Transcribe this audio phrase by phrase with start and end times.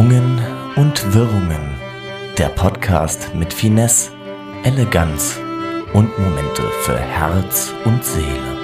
[0.00, 0.40] Schwungen
[0.76, 1.74] und Wirrungen.
[2.38, 4.12] Der Podcast mit Finesse,
[4.64, 5.38] Eleganz
[5.92, 8.56] und Momente für Herz und Seele.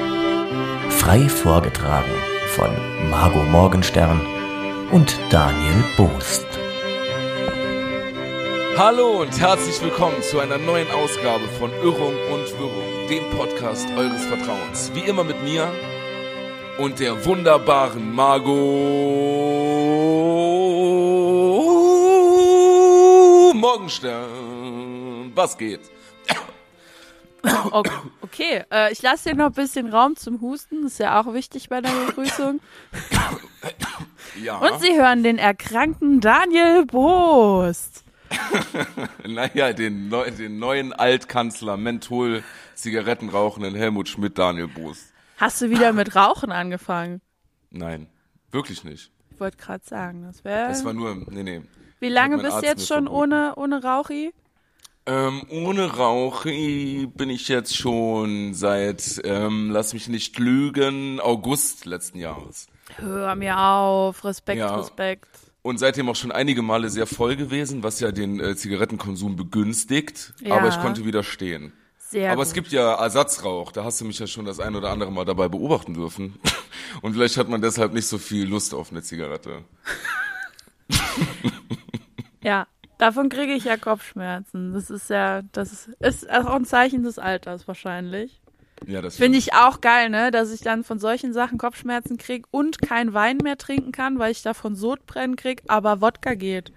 [0.88, 2.14] Frei vorgetragen
[2.54, 2.70] von
[3.10, 4.18] Margot Morgenstern
[4.92, 6.46] und Daniel Boost.
[8.78, 14.24] Hallo und herzlich willkommen zu einer neuen Ausgabe von Irrung und Wirrung, dem Podcast eures
[14.24, 14.90] Vertrauens.
[14.94, 15.70] Wie immer mit mir
[16.78, 19.66] und der wunderbaren Margot
[23.76, 25.32] Morgenstern.
[25.34, 25.80] Was geht?
[28.22, 31.32] Okay, äh, ich lasse dir noch ein bisschen Raum zum Husten, das ist ja auch
[31.34, 32.60] wichtig bei der Begrüßung.
[34.42, 34.58] Ja.
[34.58, 38.04] Und Sie hören den erkrankten Daniel Boost.
[39.26, 42.42] naja, den, neu, den neuen Altkanzler, Menthol,
[42.74, 45.12] Zigaretten rauchenden Helmut Schmidt, Daniel Boos.
[45.36, 47.20] Hast du wieder mit Rauchen angefangen?
[47.70, 48.08] Nein,
[48.50, 49.12] wirklich nicht.
[49.30, 50.68] Ich wollte gerade sagen, das wäre.
[50.68, 51.62] Das war nur, nee, nee.
[52.00, 53.32] Wie lange bist du jetzt schon verboten.
[53.32, 54.32] ohne, ohne Rauchi?
[55.08, 62.18] Ähm, ohne Rauch bin ich jetzt schon seit, ähm, lass mich nicht lügen, August letzten
[62.18, 62.66] Jahres.
[62.96, 64.74] Hör mir auf, Respekt, Ja.
[64.76, 65.28] Respekt.
[65.62, 70.32] Und seitdem auch schon einige Male sehr voll gewesen, was ja den äh, Zigarettenkonsum begünstigt.
[70.40, 70.56] Ja.
[70.56, 71.72] Aber ich konnte widerstehen.
[71.98, 72.46] Sehr Aber gut.
[72.48, 75.24] es gibt ja Ersatzrauch, da hast du mich ja schon das ein oder andere Mal
[75.24, 76.38] dabei beobachten dürfen.
[77.02, 79.64] Und vielleicht hat man deshalb nicht so viel Lust auf eine Zigarette.
[82.42, 84.72] Ja, davon kriege ich ja Kopfschmerzen.
[84.72, 88.40] Das ist ja, das ist, ist auch ein Zeichen des Alters wahrscheinlich.
[88.86, 92.44] Ja, das Finde ich auch geil, ne, dass ich dann von solchen Sachen Kopfschmerzen krieg
[92.52, 96.72] und kein Wein mehr trinken kann, weil ich davon Sodbrennen krieg, aber Wodka geht.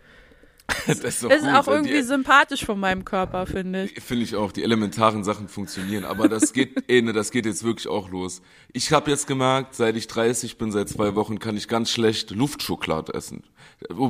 [0.87, 4.01] Das ist, Ist auch Die- irgendwie sympathisch von meinem Körper, finde ich.
[4.03, 6.05] Finde ich auch, die elementaren Sachen funktionieren.
[6.05, 8.41] Aber das geht, ey, ne, das geht jetzt wirklich auch los.
[8.73, 12.31] Ich habe jetzt gemerkt, seit ich 30 bin, seit zwei Wochen, kann ich ganz schlecht
[12.31, 13.43] Luftschokolade essen.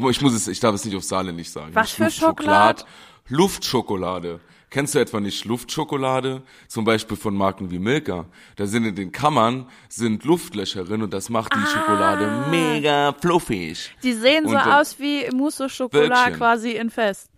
[0.09, 1.71] Ich muss es, ich darf es nicht auf Saarländisch sagen.
[1.73, 2.83] Was Nicht für Luftschokolade,
[3.27, 4.39] Luftschokolade.
[4.69, 6.43] Kennst du etwa nicht Luftschokolade?
[6.67, 8.25] Zum Beispiel von Marken wie Milka.
[8.55, 13.95] Da sind in den Kammern sind Luftlöcher drin und das macht die Schokolade mega fluffig.
[14.03, 16.33] Die sehen so Und dann- aus wie Mousse Schokolade Wölkchen.
[16.37, 17.29] quasi in Fest.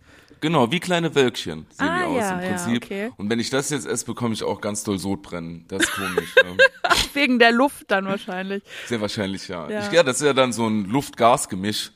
[0.42, 2.84] Genau, wie kleine Wölkchen sehen Ah, die aus ja, im ja, Prinzip.
[2.84, 3.12] okay.
[3.16, 5.64] Und wenn ich das jetzt esse, bekomme ich auch ganz doll Sodbrennen.
[5.68, 6.34] Das ist komisch.
[6.44, 6.56] ne?
[7.14, 8.62] Wegen der Luft dann wahrscheinlich.
[8.86, 9.70] Sehr wahrscheinlich, ja.
[9.70, 9.86] Ja.
[9.86, 11.92] Ich, ja, das ist ja dann so ein Luft-Gas-Gemisch.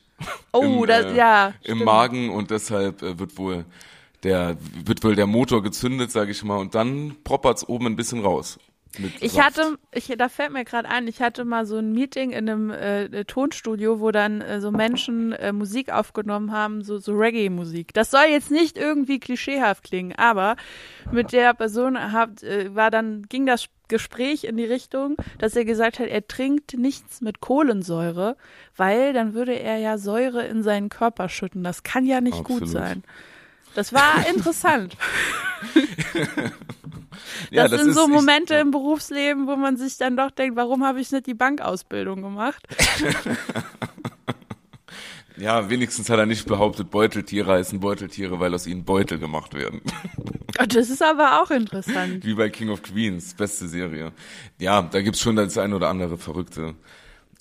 [0.53, 1.49] Oh, im, das, äh, ja.
[1.49, 1.85] Im stimmt.
[1.85, 3.65] Magen und deshalb äh, wird wohl
[4.23, 8.21] der, wird wohl der Motor gezündet, sage ich mal, und dann proppert's oben ein bisschen
[8.21, 8.59] raus.
[9.21, 9.59] Ich Saft.
[9.59, 12.71] hatte, ich, da fällt mir gerade ein, ich hatte mal so ein Meeting in einem
[12.71, 17.93] äh, Tonstudio, wo dann äh, so Menschen äh, Musik aufgenommen haben, so, so Reggae-Musik.
[17.95, 20.57] Das soll jetzt nicht irgendwie klischeehaft klingen, aber
[21.13, 25.65] mit der Person hat, äh, war dann, ging das Gespräch in die Richtung, dass er
[25.65, 28.37] gesagt hat, er trinkt nichts mit Kohlensäure,
[28.77, 31.63] weil dann würde er ja Säure in seinen Körper schütten.
[31.63, 32.69] Das kann ja nicht gut Absolut.
[32.69, 33.05] sein.
[33.77, 34.97] Das war interessant.
[37.51, 40.83] ja, das, sind so Momente Ich, im Berufsleben, wo man sich dann doch denkt, warum
[40.83, 42.67] habe ich nicht die Bankausbildung gemacht?
[45.37, 49.83] ja, wenigstens hat er nicht behauptet, Beuteltiere heißen Beuteltiere, weil aus ihnen Beutel gemacht werden.
[50.59, 52.25] Und das ist aber auch interessant.
[52.25, 54.13] Wie bei King of Queens, beste Serie.
[54.59, 56.75] Ja, da gibt's schon das ein oder andere Verrückte.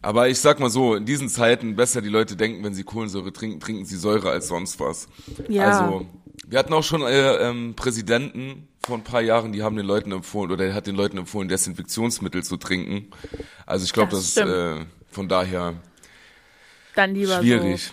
[0.02, 3.32] Aber ich sag mal so, in diesen Zeiten besser die Leute denken, wenn sie Kohlensäure
[3.32, 5.08] trinken, trinken sie Säure als sonst was.
[5.48, 5.70] Ja.
[5.70, 6.06] Also,
[6.48, 10.12] wir hatten auch schon äh, ähm, Präsidenten vor ein paar Jahren, die haben den Leuten
[10.12, 13.08] empfohlen, oder er hat den Leuten empfohlen, Desinfektionsmittel zu trinken.
[13.66, 15.74] Also ich glaube, Das das, ist äh, von daher
[16.96, 17.92] Dann lieber schwierig.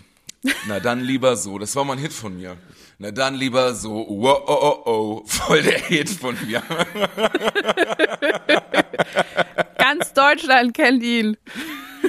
[0.67, 1.59] Na dann lieber so.
[1.59, 2.57] Das war mal ein Hit von mir.
[2.99, 4.07] Na dann lieber so.
[4.09, 5.23] Wow, oh, oh, oh.
[5.27, 6.63] Voll der Hit von mir.
[6.69, 6.77] so.
[9.79, 11.37] Ganz Deutschland kennt ihn.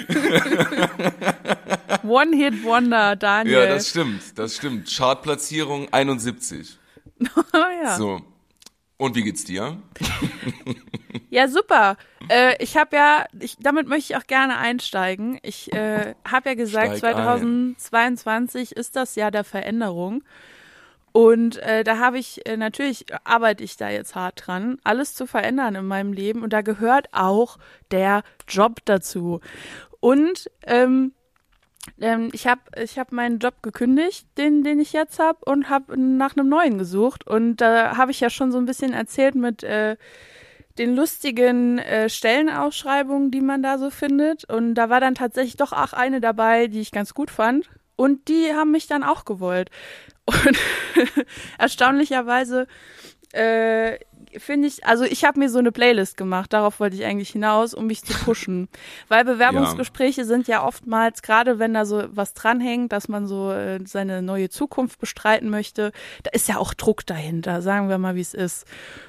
[2.03, 3.59] One Hit Wonder, Daniel.
[3.59, 4.90] Ja, das stimmt, das stimmt.
[4.96, 6.80] Chartplatzierung 71.
[7.53, 7.96] Oh, ja.
[7.96, 8.22] So.
[8.97, 9.78] Und wie geht's dir?
[11.30, 11.97] ja, super.
[12.30, 15.40] Äh, ich habe ja, ich, damit möchte ich auch gerne einsteigen.
[15.41, 17.76] Ich äh, habe ja gesagt, Steig ein.
[17.78, 20.23] 2022 ist das Jahr der Veränderung.
[21.14, 25.28] Und äh, da habe ich, äh, natürlich arbeite ich da jetzt hart dran, alles zu
[25.28, 26.41] verändern in meinem Leben.
[26.41, 27.58] Und da gehört auch
[27.91, 29.40] der Job dazu.
[30.03, 31.14] Und ähm,
[32.02, 35.97] ähm, ich habe ich hab meinen Job gekündigt, den, den ich jetzt habe, und habe
[35.97, 37.26] nach einem neuen gesucht.
[37.26, 39.96] Und da habe ich ja schon so ein bisschen erzählt mit äh,
[40.78, 44.44] den lustigen äh, Stellenausschreibungen, die man da so findet.
[44.44, 47.70] Und da war dann tatsächlich doch auch eine dabei, die ich ganz gut fand.
[47.96, 49.70] Und die haben mich dann auch gewollt.
[50.26, 50.58] Und
[51.58, 52.67] erstaunlicherweise
[53.32, 54.00] äh,
[54.38, 57.74] finde ich, also ich habe mir so eine Playlist gemacht, darauf wollte ich eigentlich hinaus,
[57.74, 58.68] um mich zu pushen.
[59.08, 60.28] Weil Bewerbungsgespräche ja.
[60.28, 64.50] sind ja oftmals, gerade wenn da so was dranhängt, dass man so äh, seine neue
[64.50, 65.91] Zukunft bestreiten möchte,
[66.24, 68.66] da ist ja auch Druck dahinter, sagen wir mal, wie es ist.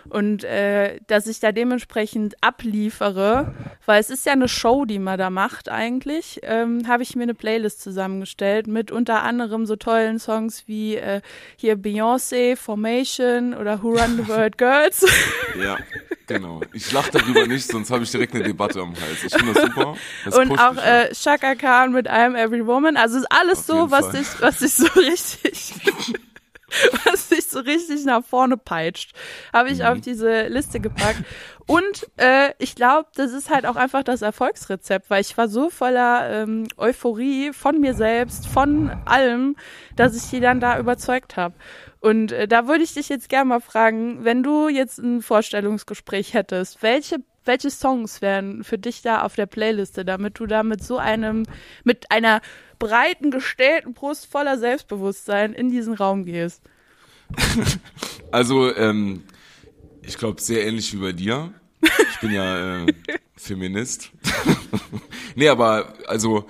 [0.08, 3.54] Und äh, dass ich da dementsprechend abliefere,
[3.86, 7.22] weil es ist ja eine Show, die man da macht eigentlich, ähm, habe ich mir
[7.24, 11.20] eine Playlist zusammengestellt mit unter anderem so tollen Songs wie äh,
[11.56, 15.04] hier Beyoncé, Formation oder Who Run the World Girls.
[15.62, 15.78] Ja,
[16.26, 16.60] genau.
[16.72, 19.24] Ich lache darüber nicht, sonst habe ich direkt eine Debatte am Hals.
[19.24, 19.96] Ich finde das super.
[20.24, 22.96] Das und auch äh, Shaka Khan mit I'm Every Woman.
[22.96, 25.74] Also ist alles Auf so, was dich, was dich so richtig
[27.04, 29.12] was sich so richtig nach vorne peitscht,
[29.52, 29.86] habe ich mhm.
[29.86, 31.22] auf diese Liste gepackt.
[31.66, 35.70] Und äh, ich glaube, das ist halt auch einfach das Erfolgsrezept, weil ich war so
[35.70, 39.56] voller ähm, Euphorie von mir selbst, von allem,
[39.96, 41.54] dass ich die dann da überzeugt habe.
[42.00, 46.34] Und äh, da würde ich dich jetzt gerne mal fragen, wenn du jetzt ein Vorstellungsgespräch
[46.34, 50.82] hättest, welche welche Songs wären für dich da auf der Playliste, damit du da mit
[50.82, 51.44] so einem,
[51.84, 52.40] mit einer
[52.78, 56.62] breiten, gestellten Brust voller Selbstbewusstsein in diesen Raum gehst?
[58.30, 59.22] Also, ähm,
[60.02, 61.54] ich glaube, sehr ähnlich wie bei dir.
[62.10, 62.92] Ich bin ja äh,
[63.36, 64.10] Feminist.
[65.36, 66.44] nee, aber also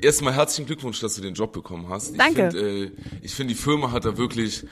[0.00, 2.12] erstmal herzlichen Glückwunsch, dass du den Job bekommen hast.
[2.12, 2.50] Ich Danke.
[2.50, 2.90] Find, äh,
[3.20, 4.64] ich finde, die Firma hat da wirklich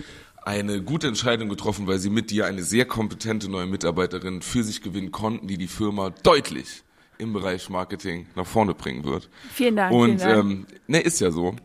[0.44, 4.82] eine gute Entscheidung getroffen, weil sie mit dir eine sehr kompetente neue Mitarbeiterin für sich
[4.82, 6.82] gewinnen konnten, die die Firma deutlich
[7.19, 9.31] im Bereich Marketing nach vorne bringen wird.
[9.52, 9.93] Vielen Dank.
[9.93, 10.44] Und vielen Dank.
[10.44, 11.56] Ähm, ne, ist ja so.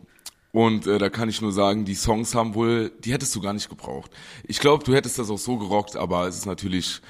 [0.52, 3.52] Und äh, da kann ich nur sagen, die Songs haben wohl, die hättest du gar
[3.52, 4.10] nicht gebraucht.
[4.44, 7.00] Ich glaube, du hättest das auch so gerockt, aber es ist natürlich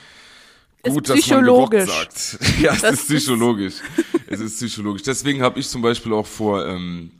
[0.83, 2.39] gut, ist dass man gerockt sagt.
[2.61, 3.75] ja, es das ist psychologisch.
[4.27, 5.03] es ist psychologisch.
[5.03, 7.13] Deswegen habe ich zum Beispiel auch vor ähm,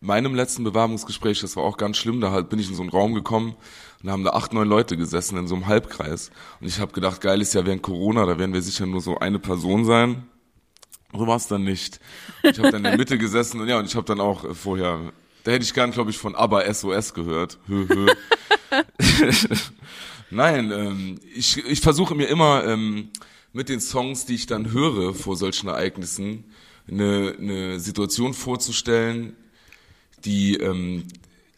[0.00, 2.90] meinem letzten Bewerbungsgespräch, das war auch ganz schlimm, da halt bin ich in so einen
[2.90, 3.54] Raum gekommen
[4.02, 6.32] und da haben da acht, neun Leute gesessen in so einem Halbkreis.
[6.60, 9.18] Und ich habe gedacht, geil ist ja während Corona, da werden wir sicher nur so
[9.18, 10.24] eine Person sein.
[11.12, 12.00] So war es dann nicht.
[12.42, 14.54] Ich habe dann in der Mitte gesessen und ja, und ich habe dann auch äh,
[14.54, 15.12] vorher,
[15.44, 17.58] da hätte ich gern, glaube ich, von ABBA SOS gehört.
[17.68, 17.86] Hö.
[20.30, 23.10] Nein, ähm, ich, ich versuche mir immer ähm,
[23.52, 26.44] mit den Songs, die ich dann höre vor solchen Ereignissen,
[26.88, 29.36] eine, eine Situation vorzustellen,
[30.24, 31.04] die ähm,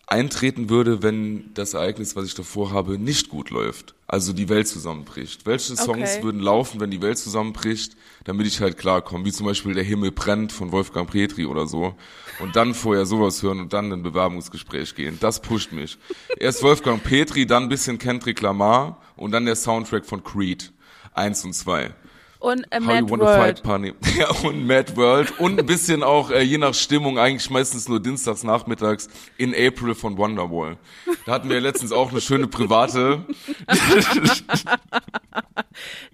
[0.06, 3.94] eintreten würde, wenn das Ereignis, was ich davor habe, nicht gut läuft.
[4.06, 5.46] Also die Welt zusammenbricht.
[5.46, 6.22] Welche Songs Okay.
[6.22, 10.12] würden laufen, wenn die Welt zusammenbricht, damit ich halt klarkomme, wie zum Beispiel Der Himmel
[10.12, 11.94] brennt von Wolfgang Petri oder so.
[12.40, 15.18] Und dann vorher sowas hören und dann in ein Bewerbungsgespräch gehen.
[15.20, 15.96] Das pusht mich.
[16.38, 20.72] Erst Wolfgang Petri, dann ein bisschen Kendrick Lamar und dann der Soundtrack von Creed.
[21.14, 21.94] Eins und zwei.
[22.44, 23.60] Und How Mad World.
[23.60, 23.94] Fight.
[24.18, 25.40] Ja, und Mad World.
[25.40, 29.08] Und ein bisschen auch, äh, je nach Stimmung, eigentlich meistens nur dienstags nachmittags,
[29.38, 30.76] in April von Wonderwall.
[31.24, 33.24] Da hatten wir letztens auch eine schöne private.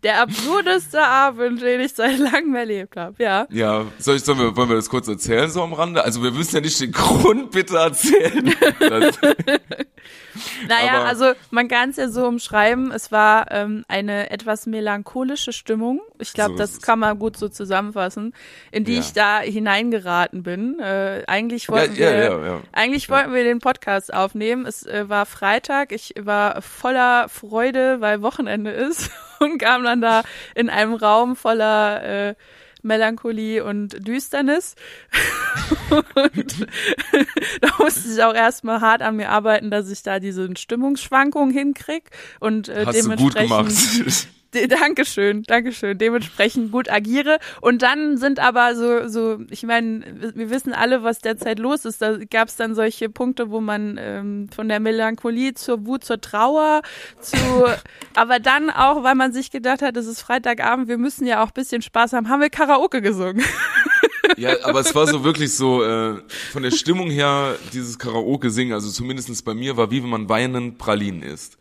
[0.05, 3.49] Der absurdeste Abend, den ich seit langem erlebt habe, ja.
[3.51, 6.05] Ja, soll ich, sollen wir, wollen wir das kurz erzählen, so am Rande?
[6.05, 8.55] Also wir müssen ja nicht den Grund bitte erzählen.
[10.69, 15.53] Naja, Aber- also man kann es ja so umschreiben, es war ähm, eine etwas melancholische
[15.53, 16.01] Stimmung.
[16.19, 18.35] Ich glaube, So das kann man gut so zusammenfassen,
[18.71, 19.01] in die Ja.
[19.01, 20.79] ich da hineingeraten bin.
[20.79, 22.61] Äh, eigentlich wollten ja, wir, ja, ja.
[22.73, 24.67] eigentlich wollten wir den Podcast aufnehmen.
[24.67, 29.11] Es äh, war Freitag, ich war voller Freude, weil Wochenende ist
[29.41, 30.23] und kam dann da
[30.55, 32.35] in einem Raum voller äh,
[32.83, 34.75] Melancholie und Düsternis.
[35.91, 36.67] und
[37.61, 42.11] da musste ich auch erstmal hart an mir arbeiten, dass ich da diese Stimmungsschwankungen hinkrieg
[42.41, 44.29] und äh, hast du gut dementsprechend gemacht.
[44.53, 45.97] Dankeschön, Dankeschön.
[45.99, 47.39] Dementsprechend gut agiere.
[47.61, 50.05] Und dann sind aber so, so, ich meine,
[50.35, 52.03] wir wissen alle, was derzeit los ist.
[52.03, 56.21] Da gab es dann solche Punkte, wo man ähm, von der Melancholie zur Wut, zur
[56.21, 56.83] Trauer,
[57.21, 57.37] zu,
[58.15, 61.49] aber dann auch, weil man sich gedacht hat, es ist Freitagabend, wir müssen ja auch
[61.49, 63.45] ein bisschen Spaß haben, haben wir Karaoke gesungen.
[64.37, 66.19] Ja, aber es war so wirklich so, äh,
[66.53, 70.29] von der Stimmung her, dieses Karaoke singen, also zumindestens bei mir, war wie wenn man
[70.29, 71.59] weinend Pralinen isst.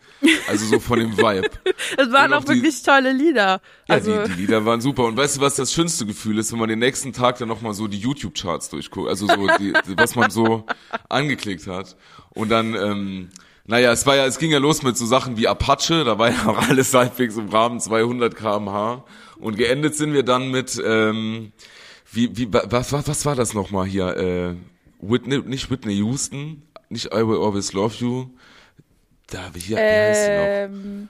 [0.47, 1.49] Also so von dem Vibe.
[1.97, 3.61] Es waren auch auch die- wirklich tolle Lieder.
[3.87, 5.05] Ja, Also, die, die Lieder waren super.
[5.05, 7.73] Und weißt du, was das schönste Gefühl ist, wenn man den nächsten Tag dann nochmal
[7.73, 10.65] so die YouTube-Charts durchguckt, also so, die, was man so
[11.07, 11.95] angeklickt hat.
[12.31, 13.29] Und dann, ähm,
[13.65, 16.31] naja, es war ja, es ging ja los mit so Sachen wie Apache, da war
[16.31, 19.03] ja auch alles halbwegs im Rahmen 200 kmh.
[19.39, 21.51] Und geendet sind wir dann mit, ähm,
[22.11, 24.17] wie, wie, was, was, was war das nochmal hier?
[24.17, 24.55] Äh,
[25.01, 28.25] Whitney, nicht Whitney Houston, nicht I Will Always Love You.
[29.31, 30.45] Da, wie, wie heißt sie noch?
[30.45, 31.09] ähm,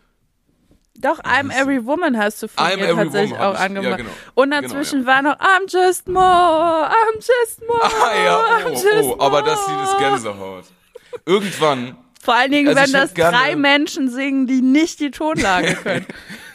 [1.02, 3.98] doch, I'm Every Woman hast du von I'm Every tatsächlich Woman auch ich- ja, angemacht.
[3.98, 4.10] genau.
[4.36, 8.70] Und Genau, dazwischen war noch I'm just more, I'm just more, Ah ja, I'm oh,
[8.74, 10.00] just oh, aber das Lied ist more.
[10.12, 10.66] Gänsehaut.
[11.26, 16.06] Irgendwann, Vor allen Dingen, Also wenn das drei Menschen singen, die nicht die Tonlage können.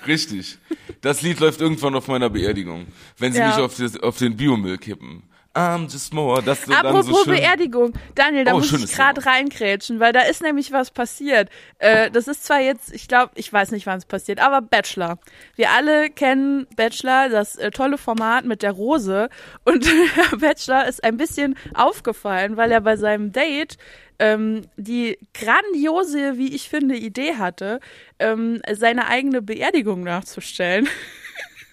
[0.07, 0.59] Richtig.
[1.01, 2.87] Das Lied läuft irgendwann auf meiner Beerdigung.
[3.19, 3.49] Wenn sie Ja.
[3.49, 5.23] mich auf, das, auf den Biomüll kippen.
[5.55, 6.43] I'm just more.
[6.43, 7.37] Das so dann Apropos so schön.
[7.37, 11.49] Beerdigung, Daniel, da Oh, muss ich gerade reinkrätschen, weil da ist nämlich was passiert.
[11.79, 15.19] Äh, das ist zwar jetzt, ich glaube, ich weiß nicht, wann es passiert, aber Bachelor.
[15.55, 19.29] Wir alle kennen Bachelor, das äh, tolle Format mit der Rose.
[19.65, 19.87] Und
[20.41, 23.77] Bachelor ist ein bisschen aufgefallen, weil er bei seinem Date
[24.19, 27.81] ähm, die grandiose, wie ich finde, Idee hatte,
[28.19, 30.89] ähm, seine eigene Beerdigung nachzustellen.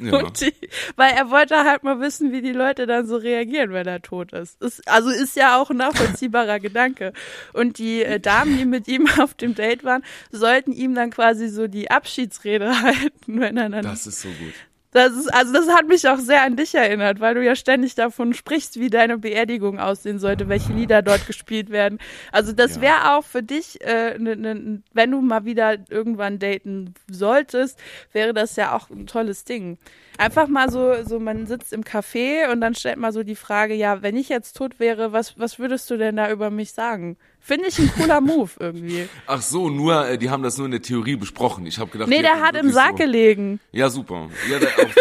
[0.01, 0.17] Ja.
[0.17, 0.53] Und die,
[0.96, 4.34] weil er wollte halt mal wissen, wie die Leute dann so reagieren, wenn er tot
[4.34, 4.62] ist.
[4.62, 7.13] ist also ist ja auch ein nachvollziehbarer Gedanke.
[7.53, 11.50] Und die äh, Damen, die mit ihm auf dem Date waren, sollten ihm dann quasi
[11.50, 13.84] so die Abschiedsrede halten, wenn er dann.
[13.84, 14.53] Das ist so gut.
[14.93, 17.95] Das ist, also das hat mich auch sehr an dich erinnert, weil du ja ständig
[17.95, 21.98] davon sprichst, wie deine Beerdigung aussehen sollte, welche Lieder dort gespielt werden.
[22.33, 22.81] Also das Ja.
[22.81, 27.79] wäre auch für dich, äh, ne, ne, wenn du mal wieder irgendwann daten solltest,
[28.12, 29.77] wäre das ja auch ein tolles Ding.
[30.17, 33.74] Einfach mal so, so man sitzt im Café und dann stellt man so die Frage,
[33.74, 37.17] ja, wenn ich jetzt tot wäre, was, was würdest du denn da über mich sagen?
[37.43, 39.10] Finde ich ein cooler Move irgendwie.
[39.27, 41.65] Ach so, nur, äh, die haben das nur in der Theorie besprochen.
[41.65, 43.60] Ich habe gedacht, Nee, der hat im Sarg so, gelegen.
[43.71, 44.29] Ja, super.
[44.50, 44.93] Ja, der auch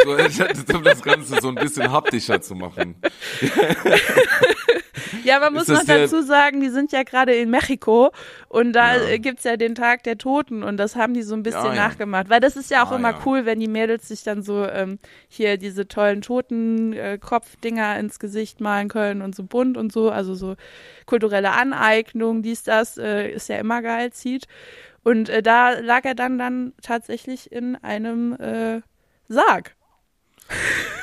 [0.67, 2.97] so, um das Ganze so ein bisschen haptischer zu machen.
[5.25, 8.11] Ja, man muss noch dazu sagen, die sind ja gerade in Mexiko
[8.49, 9.03] und da Ja.
[9.09, 11.75] äh, gibt's ja den Tag der Toten und das haben die so ein bisschen Ja,
[11.75, 11.89] ja.
[11.89, 12.31] nachgemacht.
[12.31, 14.99] Weil das ist ja auch Ah, immer cool, wenn die Mädels sich dann so ähm,
[15.29, 20.35] hier diese tollen Toten-Kopfdinger äh, ins Gesicht malen können und so bunt und so, also
[20.35, 20.55] so
[21.07, 24.47] kulturelle Aneignung, dies, das, äh, ist ja immer geil, zieht.
[25.03, 28.81] Und äh, da lag er dann dann tatsächlich in einem äh,
[29.29, 29.75] Sarg.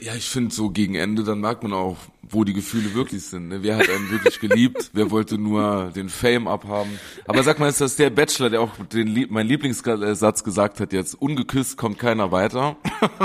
[0.00, 3.48] Ja, ich finde so gegen Ende, dann merkt man auch, wo die Gefühle wirklich sind.
[3.48, 3.62] Ne?
[3.62, 4.90] Wer hat einen wirklich geliebt?
[4.94, 6.98] Wer wollte nur den Fame abhaben?
[7.26, 11.14] Aber sag mal, ist das der Bachelor, der auch den mein Lieblingssatz gesagt hat jetzt,
[11.14, 12.76] ungeküsst kommt keiner weiter?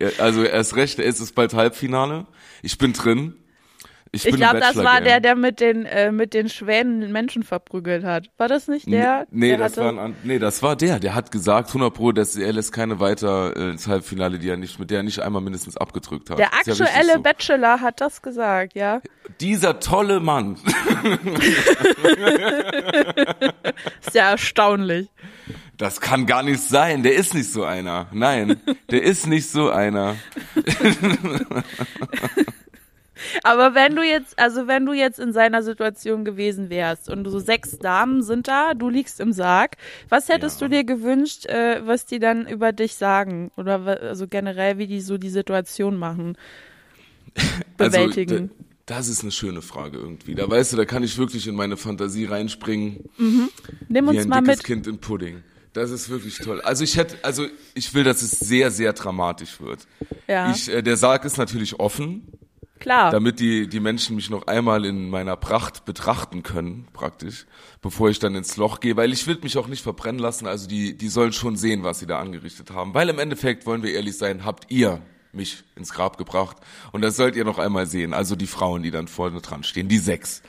[0.00, 2.26] ja, also erst recht, es ist bald Halbfinale.
[2.62, 3.34] Ich bin drin.
[4.12, 8.04] Ich, Ich glaube, das war der, der mit den, äh, mit den Schwänen Menschen verprügelt
[8.04, 8.28] hat.
[8.36, 9.26] War das nicht der?
[9.30, 11.00] nee, der das hatte- war ein, nee, das war der.
[11.00, 14.56] Der hat gesagt, 100 pro, dass er lässt keine weiter äh, ins Halbfinale, die er
[14.56, 16.38] nicht, mit der er nicht einmal mindestens abgedrückt hat.
[16.38, 17.22] Der Ist ja aktuelle so.
[17.22, 19.00] Bachelor hat das gesagt, ja.
[19.40, 20.58] Dieser tolle Mann.
[24.06, 25.08] Ist ja erstaunlich.
[25.76, 27.02] Das kann gar nicht sein.
[27.02, 28.06] Der ist nicht so einer.
[28.12, 30.14] Nein, der ist nicht so einer.
[33.42, 37.38] Aber wenn du jetzt, also wenn du jetzt in seiner Situation gewesen wärst und so
[37.38, 39.76] sechs Damen sind da, du liegst im Sarg,
[40.08, 40.68] was hättest Ja.
[40.68, 43.50] du dir gewünscht, äh, was die dann über dich sagen?
[43.56, 46.36] Oder also generell, wie die so die Situation machen?
[47.76, 48.50] Bewältigen.
[48.50, 50.34] Also, das ist eine schöne Frage irgendwie.
[50.34, 53.08] Da weißt du, da kann ich wirklich in meine Fantasie reinspringen.
[53.18, 53.50] Nimm
[53.88, 54.64] Wie uns ein mal dickes mit.
[54.64, 55.42] Kind in Pudding.
[55.72, 56.60] Das ist wirklich toll.
[56.60, 59.88] Also ich hätte, also ich will, dass es sehr, sehr dramatisch wird.
[60.28, 62.28] Ja, Ich, äh, der Sarg ist natürlich offen,
[62.84, 63.10] klar.
[63.10, 67.46] damit die, die Menschen mich noch einmal in meiner Pracht betrachten können, praktisch,
[67.82, 70.68] bevor ich dann ins Loch gehe, weil ich will mich auch nicht verbrennen lassen, also
[70.68, 73.92] die, die sollen schon sehen, was sie da angerichtet haben, weil im Endeffekt, wollen wir
[73.92, 75.00] ehrlich sein, habt ihr
[75.32, 76.58] mich ins Grab gebracht
[76.92, 79.88] und das sollt ihr noch einmal sehen, also die Frauen, die dann vorne dran stehen,
[79.88, 80.42] die sechs.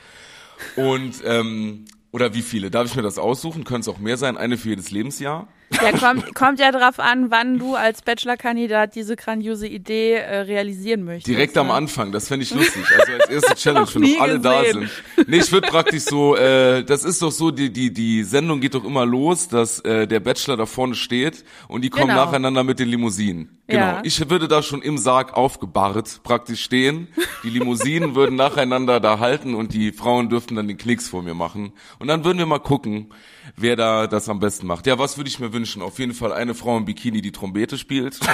[0.76, 2.70] Und, ähm, oder wie viele?
[2.70, 3.64] Darf ich mir das aussuchen?
[3.64, 4.38] Können es auch mehr sein?
[4.38, 5.48] Eine für jedes Lebensjahr?
[5.82, 11.04] Ja, kommt, kommt ja drauf an, wann du als Bachelor-Kandidat diese grandiose Idee äh, realisieren
[11.04, 11.26] möchtest.
[11.26, 11.74] Direkt am ne?
[11.74, 12.84] Anfang, das fände ich lustig.
[12.98, 14.90] Also als erste Challenge, wenn noch alle da gesehen.
[15.16, 15.28] sind.
[15.28, 18.74] Nee, ich würde praktisch so, äh, das ist doch so, die, die, die Sendung geht
[18.74, 22.24] doch immer los, dass äh, der Bachelor da vorne steht und die kommen Genau.
[22.26, 23.55] nacheinander mit den Limousinen.
[23.68, 23.80] Genau.
[23.80, 24.00] Ja.
[24.04, 27.08] Ich würde da schon im Sarg aufgebahrt praktisch stehen.
[27.42, 31.34] Die Limousinen würden nacheinander da halten und die Frauen dürften dann den Knicks vor mir
[31.34, 31.72] machen.
[31.98, 33.12] Und dann würden wir mal gucken,
[33.56, 34.86] wer da das am besten macht.
[34.86, 35.82] Ja, was würde ich mir wünschen?
[35.82, 38.20] Auf jeden Fall eine Frau im Bikini, die Trompete spielt.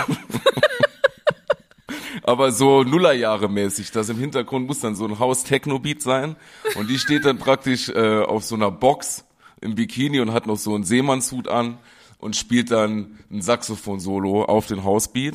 [2.22, 3.90] aber so Nullerjahre mäßig.
[3.90, 6.36] Das im Hintergrund muss dann so ein Haus Techno-Beat sein
[6.76, 9.24] und die steht dann praktisch äh, auf so einer Box
[9.60, 11.78] im Bikini und hat noch so einen Seemannshut an
[12.22, 15.34] und spielt dann ein Saxophon-Solo auf den Hausbeat.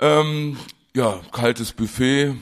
[0.00, 0.56] Ähm,
[0.94, 2.34] ja, kaltes Buffet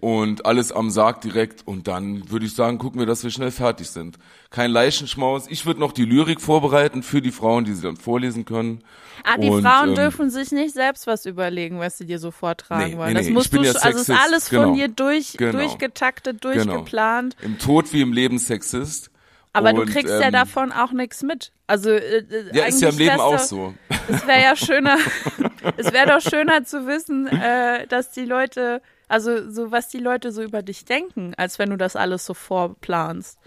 [0.00, 3.50] und alles am Sarg direkt und dann würde ich sagen, gucken wir, dass wir schnell
[3.50, 4.18] fertig sind.
[4.50, 5.46] Kein Leichenschmaus.
[5.48, 8.82] Ich würde noch die Lyrik vorbereiten für die Frauen, die sie dann vorlesen können.
[9.22, 12.30] Ah, die Und, Frauen ähm, dürfen sich nicht selbst was überlegen, was sie dir so
[12.30, 13.08] vortragen Nee, wollen.
[13.12, 14.62] nee, das nee, musst du, ja also ist alles genau.
[14.64, 15.52] von dir durch, Genau.
[15.52, 16.54] durchgetaktet, Genau.
[16.64, 17.36] durchgeplant.
[17.42, 19.09] Im Tod wie im Leben Sexist.
[19.52, 21.52] Aber du Und, kriegst ja ähm, davon auch nichts mit.
[21.66, 23.74] Also äh, äh, Ja, ist ja im Leben auch doch, so.
[24.08, 24.96] Es wäre ja schöner,
[25.76, 30.32] es wäre doch schöner zu wissen, äh, dass die Leute, also so was die Leute
[30.32, 33.38] so über dich denken, als wenn du das alles so vorplanst.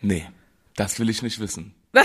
[0.00, 0.28] Nee,
[0.76, 1.74] das will ich nicht wissen.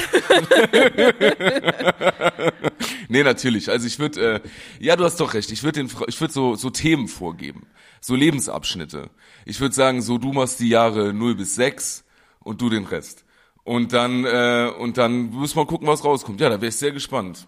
[3.08, 3.70] nee, natürlich.
[3.70, 4.42] Also ich würde, äh,
[4.80, 5.50] ja, du hast doch recht.
[5.52, 7.68] Ich würde ich würde so so Themen vorgeben,
[8.02, 9.10] so Lebensabschnitte.
[9.46, 12.04] Ich würde sagen, so du machst die Jahre 0 bis 6
[12.48, 13.26] und du den Rest.
[13.64, 16.40] Und dann äh, und dann müssen wir gucken, was rauskommt.
[16.40, 17.48] Ja, da wäre ich sehr gespannt.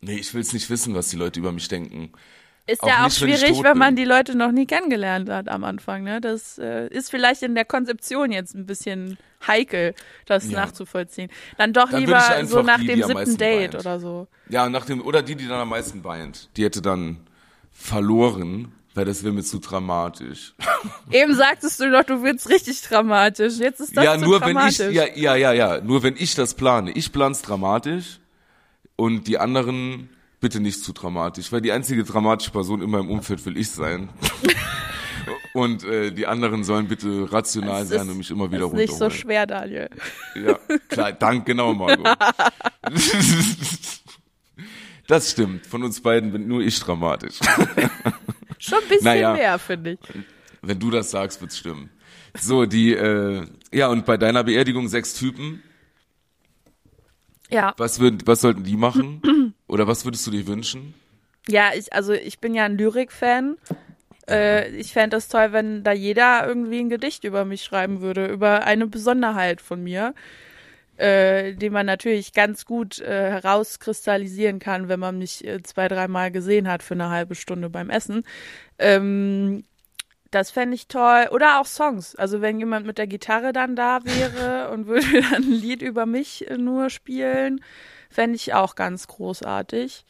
[0.00, 2.12] Nee, ich will's nicht wissen, was die Leute über mich denken.
[2.68, 6.04] Ist ja auch schwierig, wenn, man die Leute noch nie kennengelernt hat am Anfang.
[6.04, 6.20] Ne?
[6.20, 9.16] Das äh, ist vielleicht in der Konzeption jetzt ein bisschen
[9.46, 9.94] heikel,
[10.26, 10.60] das ja.
[10.60, 11.30] nachzuvollziehen.
[11.56, 13.86] Dann doch dann lieber so nach die, dem siebten Date weint.
[13.86, 14.28] oder so.
[14.50, 16.50] Ja, nach dem, oder die, die dann am meisten weint.
[16.58, 17.16] Die hätte dann
[17.72, 20.54] verloren, weil das wäre mir zu dramatisch.
[21.12, 23.58] Eben sagtest du doch, du willst richtig dramatisch.
[23.58, 24.80] Jetzt ist das ja, zu nur dramatisch.
[24.80, 25.80] Wenn ich, ja, ja, ja, ja.
[25.80, 26.90] Nur wenn ich das plane.
[26.90, 28.18] Ich plan's dramatisch
[28.96, 30.08] und die anderen
[30.40, 34.08] bitte nicht zu dramatisch, weil die einzige dramatische Person in meinem Umfeld will ich sein.
[35.54, 38.84] und äh, die anderen sollen bitte rational das sein ist, und mich immer wieder runterholen.
[38.84, 39.90] Ist nicht so schwer, Daniel.
[40.34, 42.04] Ja, klar, dank, genau, Margot.
[45.06, 45.68] das stimmt.
[45.68, 47.38] Von uns beiden bin nur ich dramatisch.
[48.68, 49.98] Schon ein bisschen naja, mehr, finde ich.
[50.62, 51.90] Wenn du das sagst, wird's stimmen.
[52.38, 55.62] So, die, äh, ja, und bei deiner Beerdigung sechs Typen.
[57.50, 57.74] Ja.
[57.78, 59.54] Was würden, was sollten die machen?
[59.66, 60.94] Oder was würdest du dir wünschen?
[61.48, 63.56] Ja, ich, also ich bin ja ein Lyrik-Fan.
[64.28, 68.26] Äh, ich fände es toll, wenn da jeder irgendwie ein Gedicht über mich schreiben würde,
[68.26, 70.14] über eine Besonderheit von mir,
[70.98, 76.30] äh, die man natürlich ganz gut äh, herauskristallisieren kann, wenn man mich äh, zwei, dreimal
[76.30, 78.24] gesehen hat für eine halbe Stunde beim Essen.
[78.78, 79.64] Ähm,
[80.30, 81.28] das fände ich toll.
[81.30, 82.14] Oder auch Songs.
[82.16, 86.04] Also wenn jemand mit der Gitarre dann da wäre und würde dann ein Lied über
[86.04, 87.62] mich äh, nur spielen,
[88.10, 90.04] fände ich auch ganz großartig.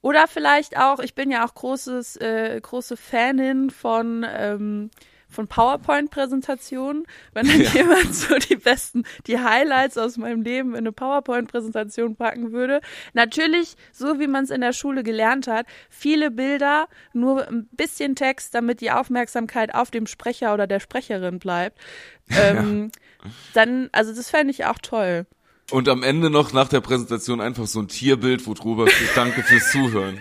[0.00, 4.90] Oder vielleicht auch, ich bin ja auch großes, äh, große Fanin von ähm,
[5.28, 7.70] von PowerPoint-Präsentationen, wenn dann ja.
[7.70, 12.80] jemand so die besten, die Highlights aus meinem Leben in eine PowerPoint-Präsentation packen würde.
[13.12, 18.16] Natürlich, so wie man es in der Schule gelernt hat, viele Bilder, nur ein bisschen
[18.16, 21.78] Text, damit die Aufmerksamkeit auf dem Sprecher oder der Sprecherin bleibt.
[22.30, 22.92] Ähm,
[23.24, 23.30] ja.
[23.54, 25.24] Dann, also das fände ich auch toll.
[25.70, 29.42] Und am Ende noch nach der Präsentation einfach so ein Tierbild, wo drüber steht, danke
[29.42, 30.18] fürs Zuhören.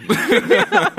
[0.49, 0.91] Ja.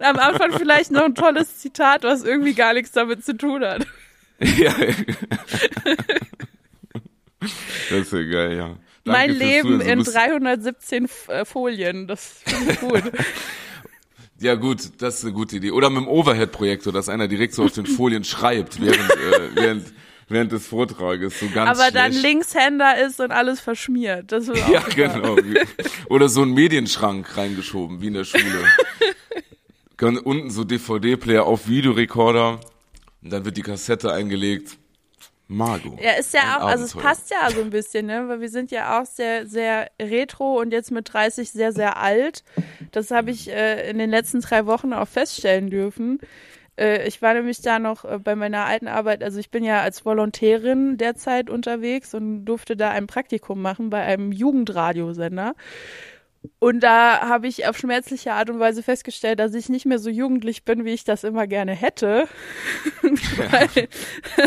[0.00, 3.86] Am Anfang vielleicht noch ein tolles Zitat, was irgendwie gar nichts damit zu tun hat.
[4.40, 4.74] Ja.
[7.88, 8.66] Das ist ja geil, ja.
[8.66, 13.02] Danke mein Leben in 317 äh, Folien, das finde ich gut.
[14.40, 15.70] Ja gut, das ist eine gute Idee.
[15.70, 19.86] Oder mit dem Overhead-Projektor, dass einer direkt so auf den Folien schreibt, während, äh, während
[20.28, 21.38] während des Vortrages.
[21.40, 21.96] So ganz Aber schlecht.
[21.96, 24.32] dann Linkshänder ist und alles verschmiert.
[24.32, 25.36] Das ist ja, genau.
[26.08, 28.64] Oder so ein Medienschrank reingeschoben, wie in der Schule.
[30.24, 32.60] unten so DVD-Player auf Videorekorder.
[33.22, 34.76] Und dann wird die Kassette eingelegt.
[35.46, 36.00] Margot.
[36.00, 38.28] Ja, ist ja auch, also es passt ja so ein bisschen, ne?
[38.28, 42.44] Weil wir sind ja auch sehr, sehr retro und jetzt mit 30 sehr, sehr alt.
[42.92, 46.18] Das habe ich äh, in den letzten drei Wochen auch feststellen dürfen.
[46.78, 49.80] Äh, ich war nämlich da noch äh, bei meiner alten Arbeit, also ich bin ja
[49.80, 55.54] als Volontärin derzeit unterwegs und durfte da ein Praktikum machen bei einem Jugendradiosender.
[56.58, 60.10] Und da habe ich auf schmerzliche Art und Weise festgestellt, dass ich nicht mehr so
[60.10, 62.26] jugendlich bin, wie ich das immer gerne hätte.
[63.02, 63.88] Weil,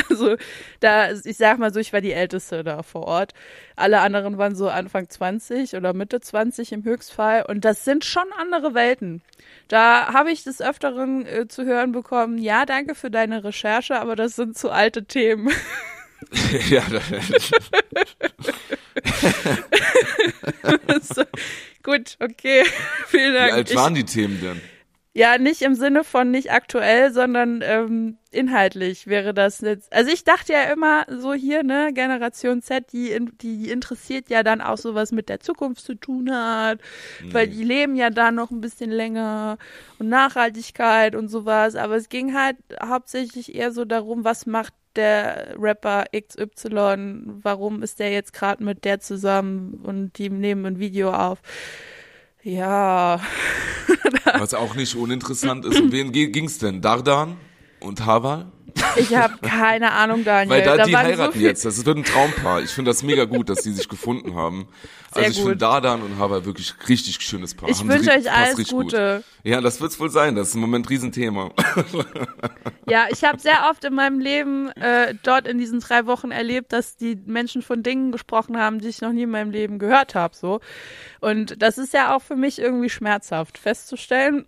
[0.10, 0.36] also,
[0.80, 3.34] da, ich sag mal so, ich war die Älteste da vor Ort.
[3.76, 7.46] Alle anderen waren so Anfang 20 oder Mitte 20 im Höchstfall.
[7.48, 9.22] Und das sind schon andere Welten.
[9.68, 14.16] Da habe ich des Öfteren äh, zu hören bekommen, ja, danke für deine Recherche, aber
[14.16, 15.50] das sind zu alte Themen.
[16.70, 16.82] ja,
[21.02, 21.24] so,
[21.84, 22.64] gut, okay.
[23.08, 23.50] Vielen Dank.
[23.50, 24.62] Wie alt waren die Themen denn?
[25.14, 29.92] Ja, nicht im Sinne von nicht aktuell, sondern ähm, inhaltlich wäre das jetzt.
[29.92, 34.62] Also ich dachte ja immer so hier, ne, Generation Z, die, die interessiert ja dann
[34.62, 36.82] auch sowas mit der Zukunft zu tun hat,
[37.24, 37.34] mhm.
[37.34, 39.58] weil die leben ja da noch ein bisschen länger
[39.98, 41.76] und Nachhaltigkeit und sowas.
[41.76, 48.00] Aber es ging halt hauptsächlich eher so darum, was macht der Rapper XY, warum ist
[48.00, 51.40] der jetzt gerade mit der zusammen und die nehmen ein Video auf.
[52.44, 53.22] Ja.
[54.26, 55.80] Was auch nicht uninteressant ist.
[55.80, 56.82] Um wen ging's denn?
[56.82, 57.38] Dardan
[57.80, 58.52] und Haval?
[58.96, 60.58] Ich habe keine Ahnung, Daniel.
[60.58, 61.66] Weil da, da die heiraten so jetzt.
[61.66, 62.62] Das wird ein Traumpaar.
[62.62, 64.68] Ich finde das mega gut, dass die sich gefunden haben.
[65.13, 67.70] Sehr also ich finde Dardan und Haber wirklich richtig schönes Paar.
[67.70, 69.24] Ich wünsche euch alles Gute.
[69.24, 69.44] Gut.
[69.44, 70.36] Ja, das wird's wohl sein.
[70.36, 71.52] Das ist im Moment ein Riesenthema.
[72.90, 76.72] Ja, ich habe sehr oft in meinem Leben äh, dort in diesen drei Wochen erlebt,
[76.72, 80.16] dass die Menschen von Dingen gesprochen haben, die ich noch nie in meinem Leben gehört
[80.16, 80.34] habe.
[80.34, 80.62] So.
[81.20, 84.46] Und das ist ja auch für mich irgendwie schmerzhaft festzustellen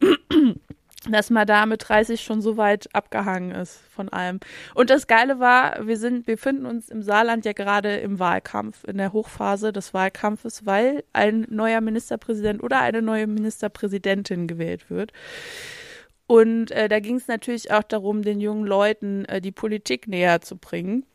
[1.08, 4.40] dass man da mit 30 schon so weit abgehangen ist von allem.
[4.74, 8.84] Und das Geile war, wir sind, wir finden uns im Saarland ja gerade im Wahlkampf,
[8.84, 15.14] in der Hochphase des Wahlkampfes, weil ein neuer Ministerpräsident oder eine neue Ministerpräsidentin gewählt wird.
[16.28, 20.42] Und äh, da ging es natürlich auch darum, den jungen Leuten äh, die Politik näher
[20.42, 21.06] zu bringen.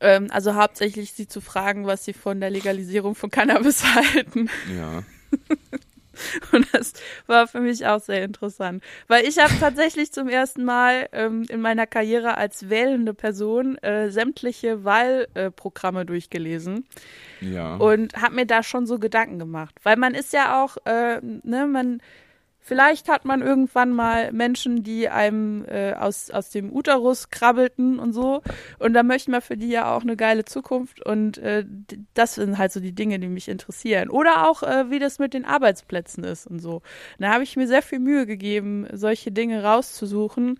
[0.00, 4.50] Ähm, also hauptsächlich sie zu fragen, was sie von der Legalisierung von Cannabis halten.
[4.76, 5.02] Ja.
[6.52, 6.92] Und das
[7.26, 8.82] war für mich auch sehr interessant.
[9.08, 14.10] Weil ich habe tatsächlich zum ersten Mal ähm, in meiner Karriere als wählende Person äh,
[14.10, 16.86] sämtliche Wahlprogramme äh, durchgelesen.
[17.40, 17.76] Ja.
[17.76, 19.74] Und habe mir da schon so Gedanken gemacht.
[19.82, 22.00] Weil man ist ja auch, äh, ne, man
[22.62, 28.12] Vielleicht hat man irgendwann mal Menschen, die einem äh, aus, aus dem Uterus krabbelten und
[28.12, 28.42] so.
[28.78, 31.04] Und da möchten wir für die ja auch eine geile Zukunft.
[31.04, 31.64] Und äh,
[32.12, 34.10] das sind halt so die Dinge, die mich interessieren.
[34.10, 36.82] Oder auch, äh, wie das mit den Arbeitsplätzen ist und so.
[37.18, 40.58] Da habe ich mir sehr viel Mühe gegeben, solche Dinge rauszusuchen.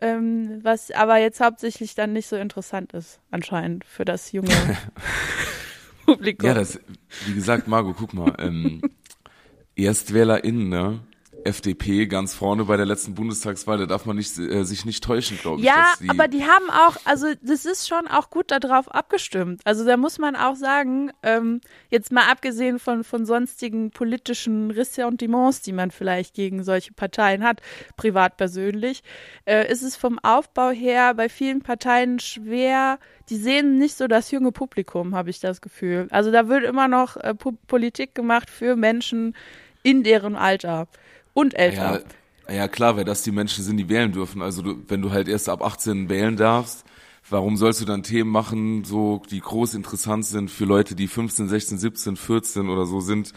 [0.00, 4.50] Ähm, was aber jetzt hauptsächlich dann nicht so interessant ist, anscheinend, für das junge
[6.06, 6.48] Publikum.
[6.48, 6.80] Ja, das,
[7.26, 8.82] wie gesagt, Margot, guck mal, ähm,
[9.76, 11.00] ErstwählerInnen, ne?
[11.46, 15.38] FDP ganz vorne bei der letzten Bundestagswahl, da darf man nicht, äh, sich nicht täuschen,
[15.38, 15.66] glaube ich.
[15.66, 19.60] Ja, die aber die haben auch, also das ist schon auch gut darauf abgestimmt.
[19.64, 25.62] Also da muss man auch sagen, ähm, jetzt mal abgesehen von, von sonstigen politischen Ressentiments,
[25.62, 27.60] die man vielleicht gegen solche Parteien hat,
[27.96, 29.02] privat persönlich,
[29.46, 34.30] äh, ist es vom Aufbau her bei vielen Parteien schwer, die sehen nicht so das
[34.30, 36.06] junge Publikum, habe ich das Gefühl.
[36.10, 39.34] Also da wird immer noch äh, Politik gemacht für Menschen
[39.82, 40.88] in deren Alter
[41.36, 42.02] und älter.
[42.48, 44.40] Ja, ja klar, weil das die Menschen sind, die wählen dürfen.
[44.40, 46.84] Also du, wenn du halt erst ab 18 wählen darfst,
[47.28, 51.48] warum sollst du dann Themen machen, so die groß interessant sind für Leute, die 15,
[51.48, 53.34] 16, 17, 14 oder so sind?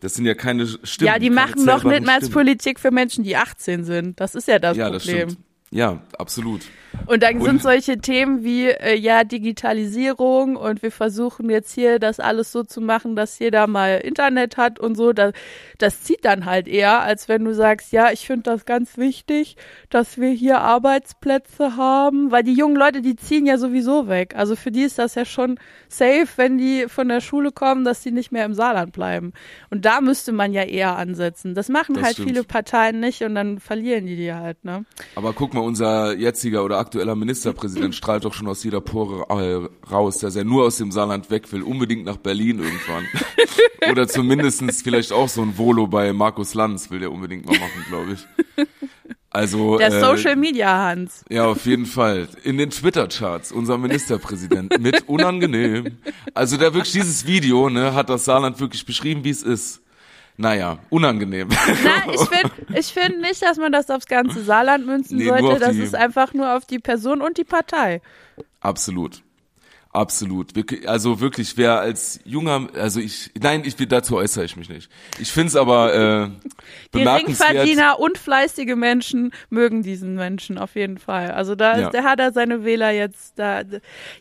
[0.00, 1.06] Das sind ja keine Stimmen.
[1.06, 4.20] Ja, die machen noch nicht mal Politik für Menschen, die 18 sind.
[4.20, 5.28] Das ist ja das ja, Problem.
[5.28, 5.47] Das stimmt.
[5.70, 6.62] Ja, absolut.
[7.06, 12.20] Und dann sind solche Themen wie äh, ja Digitalisierung und wir versuchen jetzt hier das
[12.20, 15.12] alles so zu machen, dass jeder mal Internet hat und so.
[15.12, 15.32] Das,
[15.76, 19.56] das zieht dann halt eher, als wenn du sagst, ja, ich finde das ganz wichtig,
[19.90, 24.34] dass wir hier Arbeitsplätze haben, weil die jungen Leute, die ziehen ja sowieso weg.
[24.34, 28.00] Also für die ist das ja schon safe, wenn die von der Schule kommen, dass
[28.02, 29.32] die nicht mehr im Saarland bleiben.
[29.70, 31.54] Und da müsste man ja eher ansetzen.
[31.54, 32.28] Das machen das halt stimmt.
[32.30, 34.84] viele Parteien nicht und dann verlieren die die halt, ne?
[35.14, 39.90] Aber guck mal, unser jetziger oder aktueller Ministerpräsident strahlt doch schon aus jeder Pore äh,
[39.90, 43.04] raus, dass er nur aus dem Saarland weg will, unbedingt nach Berlin irgendwann.
[43.90, 47.84] oder zumindestens vielleicht auch so ein Volo bei Markus Lanz will der unbedingt mal machen,
[47.88, 48.66] glaube ich.
[49.30, 51.24] Also, der äh, Social Media Hans.
[51.28, 52.28] Ja, auf jeden Fall.
[52.44, 55.98] In den Twitter-Charts, unser Ministerpräsident, mit unangenehm.
[56.34, 59.82] Also der wirklich dieses Video, ne, hat das Saarland wirklich beschrieben, wie es ist.
[60.40, 61.48] Naja, unangenehm.
[61.84, 65.58] Na, ich finde ich find nicht, dass man das aufs ganze Saarland münzen nee, sollte.
[65.58, 68.00] Das ist einfach nur auf die Person und die Partei.
[68.60, 69.22] Absolut.
[69.98, 70.52] Absolut.
[70.86, 74.88] Also wirklich, wer als junger, also ich, nein, ich dazu äußere ich mich nicht.
[75.18, 76.30] Ich finde es aber äh,
[76.92, 77.50] bemerkenswert.
[77.50, 81.32] Geringverdiener und fleißige Menschen mögen diesen Menschen auf jeden Fall.
[81.32, 81.90] Also da, ja.
[81.90, 83.62] der hat er seine Wähler jetzt da.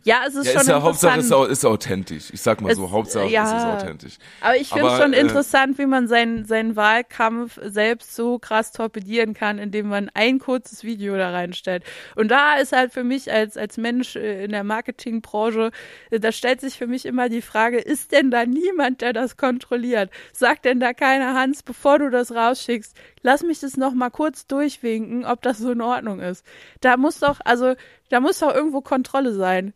[0.03, 2.29] Ja, es ist ja, schon ist ja, Hauptsache ist, ist authentisch.
[2.31, 4.17] Ich sag mal es, so, Hauptsache ja, ist es authentisch.
[4.41, 8.71] Aber ich finde es schon äh, interessant, wie man seinen seinen Wahlkampf selbst so krass
[8.71, 11.83] torpedieren kann, indem man ein kurzes Video da reinstellt.
[12.15, 16.31] Und da ist halt für mich als als Mensch äh, in der Marketingbranche Branche, da
[16.31, 20.09] stellt sich für mich immer die Frage, ist denn da niemand, der das kontrolliert?
[20.33, 24.47] Sagt denn da keiner, Hans, bevor du das rausschickst, lass mich das noch mal kurz
[24.47, 26.45] durchwinken, ob das so in Ordnung ist.
[26.81, 27.75] Da muss doch, also,
[28.09, 29.73] da muss doch irgendwo Kontrolle sein.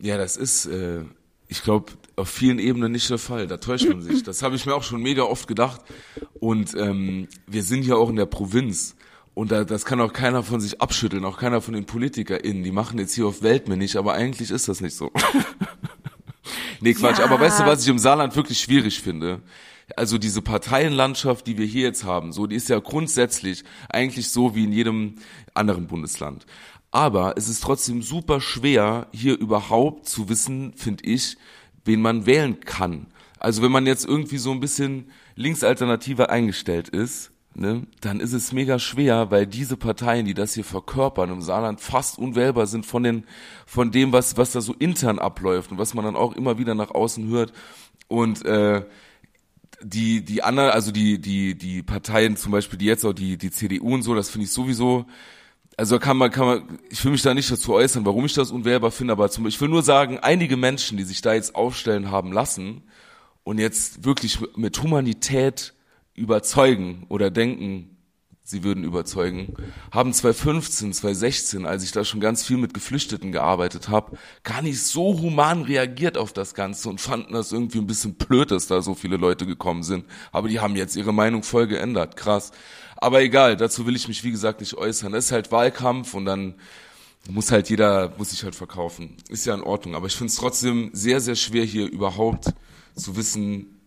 [0.00, 1.04] Ja, das ist, äh,
[1.48, 3.46] ich glaube, auf vielen Ebenen nicht der Fall.
[3.46, 4.22] Da täuscht man sich.
[4.22, 5.80] Das habe ich mir auch schon mega oft gedacht.
[6.40, 8.96] Und ähm, wir sind ja auch in der Provinz.
[9.38, 12.64] Und da, das kann auch keiner von sich abschütteln, auch keiner von den PolitikerInnen.
[12.64, 15.12] Die machen jetzt hier auf Weltmännisch, aber eigentlich ist das nicht so.
[16.80, 17.20] nee, Quatsch.
[17.20, 17.24] Ja.
[17.24, 19.40] Aber weißt du, was ich im Saarland wirklich schwierig finde?
[19.94, 24.56] Also diese Parteienlandschaft, die wir hier jetzt haben, so, die ist ja grundsätzlich eigentlich so
[24.56, 25.14] wie in jedem
[25.54, 26.44] anderen Bundesland.
[26.90, 31.36] Aber es ist trotzdem super schwer, hier überhaupt zu wissen, finde ich,
[31.84, 33.06] wen man wählen kann.
[33.38, 38.52] Also wenn man jetzt irgendwie so ein bisschen linksalternative eingestellt ist, ne, dann ist es
[38.52, 43.02] mega schwer, weil diese Parteien, die das hier verkörpern im Saarland, fast unwählbar sind von
[43.02, 43.24] den,
[43.66, 46.74] von dem, was, was da so intern abläuft und was man dann auch immer wieder
[46.74, 47.52] nach außen hört.
[48.06, 48.84] Und äh,
[49.82, 53.50] die, die anderen, also die, die, die Parteien, zum Beispiel die jetzt auch die, die
[53.50, 55.06] CDU und so, das finde ich sowieso,
[55.76, 58.50] also kann man, kann man, ich will mich da nicht dazu äußern, warum ich das
[58.50, 62.10] unwählbar finde, aber zum, ich will nur sagen, einige Menschen, die sich da jetzt aufstellen
[62.10, 62.82] haben lassen
[63.44, 65.74] und jetzt wirklich mit Humanität
[66.18, 67.96] überzeugen oder denken,
[68.48, 69.54] sie würden überzeugen,
[69.92, 74.82] haben 2015, 2016, als ich da schon ganz viel mit Geflüchteten gearbeitet habe, gar nicht
[74.82, 78.80] so human reagiert auf das Ganze und fanden das irgendwie ein bisschen blöd, dass da
[78.80, 80.06] so viele Leute gekommen sind.
[80.32, 82.16] Aber die haben jetzt ihre Meinung voll geändert.
[82.16, 82.52] Krass.
[82.96, 85.12] Aber egal, dazu will ich mich wie gesagt nicht äußern.
[85.12, 86.54] Das ist halt Wahlkampf und dann
[87.28, 89.16] muss halt jeder, muss sich halt verkaufen.
[89.28, 89.94] Ist ja in Ordnung.
[89.94, 92.54] Aber ich finde es trotzdem sehr, sehr schwer hier überhaupt
[92.96, 93.77] zu wissen,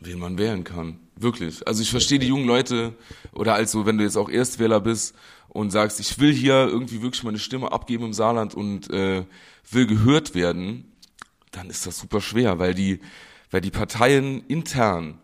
[0.00, 0.98] wen man wählen kann.
[1.16, 1.66] Wirklich.
[1.66, 2.94] Also ich verstehe die jungen Leute
[3.32, 5.14] oder also wenn du jetzt auch Erstwähler bist
[5.48, 9.24] und sagst, ich will hier irgendwie wirklich meine Stimme abgeben im Saarland und äh,
[9.70, 10.92] will gehört werden,
[11.50, 13.00] dann ist das super schwer, weil die,
[13.50, 15.18] weil die Parteien intern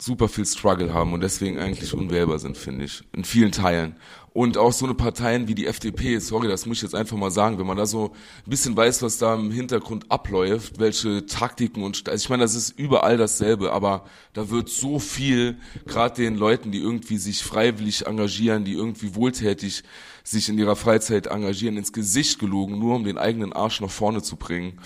[0.00, 3.96] super viel Struggle haben und deswegen eigentlich unwählbar sind, finde ich, in vielen Teilen.
[4.32, 7.32] Und auch so eine Parteien wie die FDP, sorry, das muss ich jetzt einfach mal
[7.32, 8.12] sagen, wenn man da so
[8.46, 12.54] ein bisschen weiß, was da im Hintergrund abläuft, welche Taktiken und, also ich meine, das
[12.54, 15.56] ist überall dasselbe, aber da wird so viel,
[15.86, 19.82] gerade den Leuten, die irgendwie sich freiwillig engagieren, die irgendwie wohltätig
[20.22, 24.22] sich in ihrer Freizeit engagieren, ins Gesicht gelogen, nur um den eigenen Arsch nach vorne
[24.22, 24.78] zu bringen.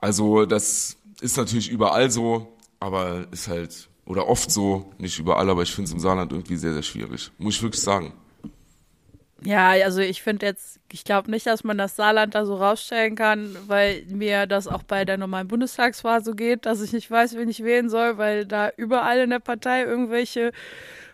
[0.00, 2.48] Also das ist natürlich überall so,
[2.80, 6.56] aber ist halt oder oft so, nicht überall, aber ich finde es im Saarland irgendwie
[6.56, 7.30] sehr, sehr schwierig.
[7.38, 8.12] Muss ich wirklich sagen.
[9.42, 13.14] Ja, also ich finde jetzt, ich glaube nicht, dass man das Saarland da so rausstellen
[13.14, 17.36] kann, weil mir das auch bei der normalen Bundestagswahl so geht, dass ich nicht weiß,
[17.36, 20.52] wen ich wählen soll, weil da überall in der Partei irgendwelche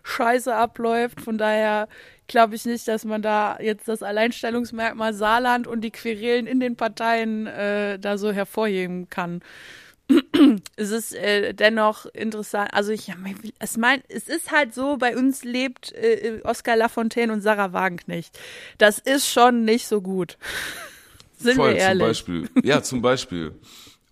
[0.02, 1.20] Scheiße abläuft.
[1.20, 1.88] Von daher
[2.26, 6.74] glaube ich nicht, dass man da jetzt das Alleinstellungsmerkmal Saarland und die Querelen in den
[6.74, 9.40] Parteien äh, da so hervorheben kann.
[10.76, 12.72] es ist äh, dennoch interessant.
[12.72, 13.12] Also ich,
[13.58, 18.38] es mein, es ist halt so, bei uns lebt äh, Oskar Lafontaine und Sarah Wagenknecht.
[18.78, 20.38] Das ist schon nicht so gut.
[21.38, 22.24] Sind Voll, wir ehrlich.
[22.24, 22.62] Zum Beispiel.
[22.62, 23.54] Ja, zum Beispiel.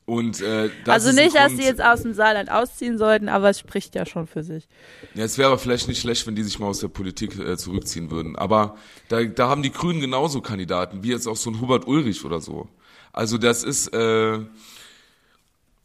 [0.06, 3.58] Und äh, das also nicht, dass sie jetzt aus dem Saarland ausziehen sollten, aber es
[3.58, 4.68] spricht ja schon für sich.
[5.14, 8.10] Ja, es wäre vielleicht nicht schlecht, wenn die sich mal aus der Politik äh, zurückziehen
[8.10, 8.36] würden.
[8.36, 8.76] Aber
[9.08, 12.42] da, da haben die Grünen genauso Kandidaten, wie jetzt auch so ein Hubert Ulrich oder
[12.42, 12.68] so.
[13.14, 14.40] Also das ist äh,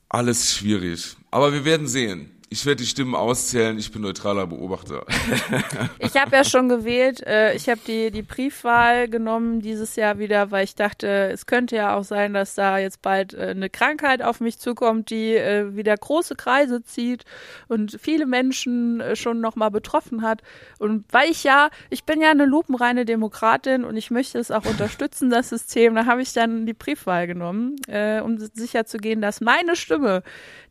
[0.10, 1.16] alles schwierig.
[1.32, 2.32] Aber wir werden sehen.
[2.52, 5.06] Ich werde die Stimmen auszählen, ich bin neutraler Beobachter.
[6.00, 7.22] ich habe ja schon gewählt.
[7.22, 11.76] Äh, ich habe die, die Briefwahl genommen dieses Jahr wieder, weil ich dachte, es könnte
[11.76, 15.76] ja auch sein, dass da jetzt bald äh, eine Krankheit auf mich zukommt, die äh,
[15.76, 17.24] wieder große Kreise zieht
[17.68, 20.42] und viele Menschen schon nochmal betroffen hat.
[20.80, 24.66] Und weil ich ja, ich bin ja eine lupenreine Demokratin und ich möchte es auch
[24.66, 27.76] unterstützen, das System, da habe ich dann die Briefwahl genommen,
[28.24, 30.24] um sicher zu gehen, dass meine Stimme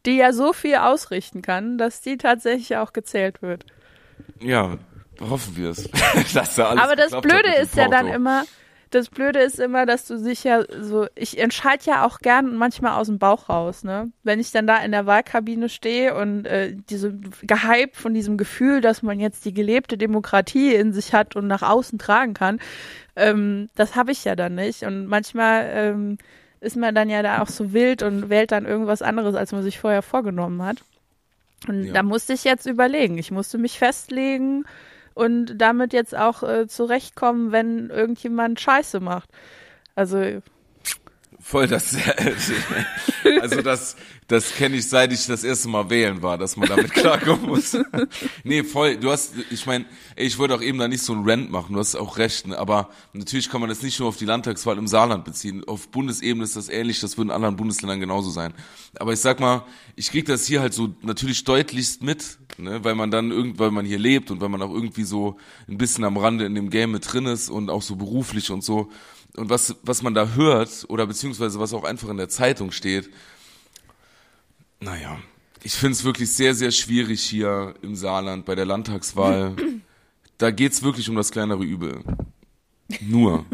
[0.09, 3.67] die ja so viel ausrichten kann, dass die tatsächlich auch gezählt wird.
[4.41, 4.79] Ja,
[5.21, 5.89] hoffen wir es.
[6.59, 8.45] Aber das Blöde ist ja dann immer,
[8.89, 12.99] das Blöde ist immer, dass du sich ja so, ich entscheide ja auch gern manchmal
[12.99, 14.11] aus dem Bauch raus, ne?
[14.23, 18.81] Wenn ich dann da in der Wahlkabine stehe und äh, diese gehypt von diesem Gefühl,
[18.81, 22.61] dass man jetzt die gelebte Demokratie in sich hat und nach außen tragen kann,
[23.15, 24.85] ähm, das habe ich ja dann nicht.
[24.85, 26.19] Und manchmal ähm,
[26.61, 29.63] ist man dann ja da auch so wild und wählt dann irgendwas anderes, als man
[29.63, 30.79] sich vorher vorgenommen hat.
[31.67, 31.93] Und ja.
[31.93, 33.19] da musste ich jetzt überlegen.
[33.19, 34.65] Ich musste mich festlegen
[35.15, 39.29] und damit jetzt auch äh, zurechtkommen, wenn irgendjemand Scheiße macht.
[39.95, 40.41] Also
[41.41, 41.97] voll das
[43.41, 43.97] also das
[44.29, 47.75] das kenne ich seit ich das erste Mal wählen war, dass man damit klarkommen muss.
[48.45, 51.51] nee, voll, du hast ich meine, ich wollte auch eben da nicht so ein Rant
[51.51, 52.59] machen, du hast auch recht, ne?
[52.59, 55.65] aber natürlich kann man das nicht nur auf die Landtagswahl im Saarland beziehen.
[55.67, 58.53] Auf Bundesebene ist das ähnlich, das würde in anderen Bundesländern genauso sein.
[58.99, 59.65] Aber ich sag mal,
[59.97, 63.71] ich krieg das hier halt so natürlich deutlichst mit, ne, weil man dann irgend weil
[63.71, 66.69] man hier lebt und weil man auch irgendwie so ein bisschen am Rande in dem
[66.69, 68.91] Game mit drin ist und auch so beruflich und so
[69.39, 73.11] und was, was man da hört oder beziehungsweise was auch einfach in der Zeitung steht,
[74.81, 75.19] naja,
[75.63, 79.57] ich finde es wirklich sehr, sehr schwierig hier im Saarland bei der Landtagswahl.
[80.39, 82.03] da geht's wirklich um das kleinere Übel.
[83.01, 83.45] Nur.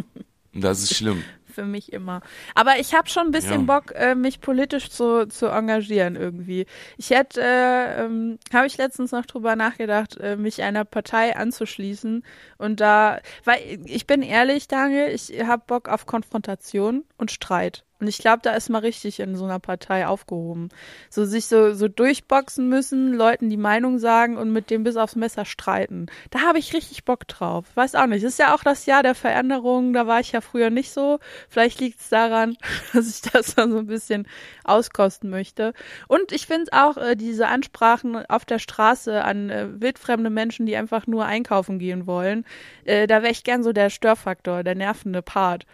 [0.53, 1.23] Und das ist schlimm
[1.55, 2.21] für mich immer.
[2.55, 3.75] Aber ich habe schon ein bisschen ja.
[3.75, 6.67] Bock, äh, mich politisch zu, zu engagieren irgendwie.
[6.97, 12.25] Ich hätte, äh, ähm, habe ich letztens noch drüber nachgedacht, äh, mich einer Partei anzuschließen
[12.59, 17.85] und da, weil ich bin ehrlich, Daniel, ich habe Bock auf Konfrontation und Streit.
[18.05, 20.69] Und ich glaube, da ist man richtig in so einer Partei aufgehoben.
[21.09, 25.17] So sich so, so durchboxen müssen, Leuten die Meinung sagen und mit dem bis aufs
[25.17, 26.09] Messer streiten.
[26.29, 27.64] Da habe ich richtig Bock drauf.
[27.77, 28.23] Weiß auch nicht.
[28.23, 29.95] Es ist ja auch das Jahr der Veränderung.
[29.95, 31.19] Da war ich ja früher nicht so.
[31.49, 32.59] Vielleicht liegt es daran,
[32.93, 34.29] dass ich das dann so ein bisschen
[34.64, 35.73] auskosten möchte.
[36.07, 40.77] Und ich finde auch äh, diese Ansprachen auf der Straße an äh, wildfremde Menschen, die
[40.77, 42.45] einfach nur einkaufen gehen wollen,
[42.85, 45.64] äh, da wäre ich gern so der Störfaktor, der nervende Part.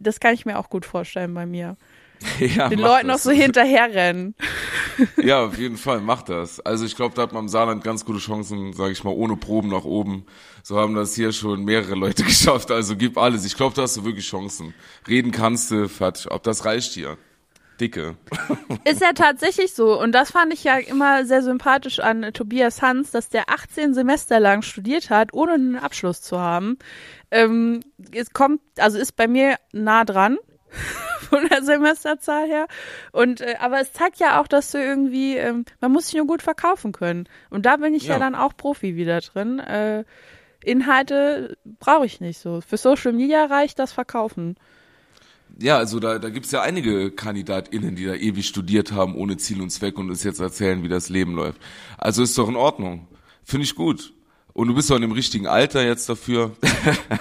[0.00, 1.76] Das kann ich mir auch gut vorstellen bei mir.
[2.40, 3.22] Ja, Den Leuten noch das.
[3.22, 4.34] so hinterherrennen.
[5.22, 6.58] Ja, auf jeden Fall, mach das.
[6.60, 9.36] Also ich glaube, da hat man im Saarland ganz gute Chancen, sage ich mal, ohne
[9.36, 10.26] Proben nach oben.
[10.64, 12.70] So haben das hier schon mehrere Leute geschafft.
[12.72, 13.44] Also gib alles.
[13.44, 14.74] Ich glaube, da hast du wirklich Chancen.
[15.06, 16.30] Reden kannst du, fertig.
[16.30, 17.16] Ob das reicht hier?
[17.80, 18.16] Dicke.
[18.84, 20.00] Ist ja tatsächlich so.
[20.00, 24.40] Und das fand ich ja immer sehr sympathisch an Tobias Hans, dass der 18 Semester
[24.40, 26.78] lang studiert hat, ohne einen Abschluss zu haben.
[27.30, 27.80] Ähm,
[28.12, 30.38] es kommt, also ist bei mir nah dran.
[31.30, 32.66] Von der Semesterzahl her.
[33.12, 36.26] Und äh, aber es zeigt ja auch, dass du irgendwie, ähm, man muss sich nur
[36.26, 37.28] gut verkaufen können.
[37.50, 38.18] Und da bin ich ja, Ja.
[38.18, 39.58] dann auch Profi wieder drin.
[39.58, 40.04] Äh,
[40.64, 42.60] Inhalte brauche ich nicht so.
[42.60, 44.56] Für Social Media reicht das Verkaufen.
[45.60, 49.60] Ja, also da, da gibt's ja einige KandidatInnen, die da ewig studiert haben, ohne Ziel
[49.60, 51.60] und Zweck und uns jetzt erzählen, wie das Leben läuft.
[51.96, 53.08] Also ist doch in Ordnung.
[53.42, 54.12] Finde ich gut.
[54.52, 56.56] Und du bist doch in dem richtigen Alter jetzt dafür.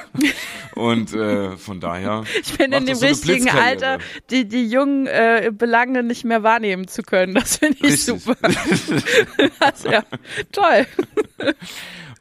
[0.75, 2.23] und äh, von daher.
[2.41, 3.49] Ich bin in dem so richtigen.
[3.49, 3.97] Alter,
[4.29, 7.33] die, die jungen äh, Belange nicht mehr wahrnehmen zu können.
[7.33, 8.23] Das finde ich Richtig.
[8.23, 8.35] super.
[9.59, 10.03] das, ja,
[10.51, 10.85] toll.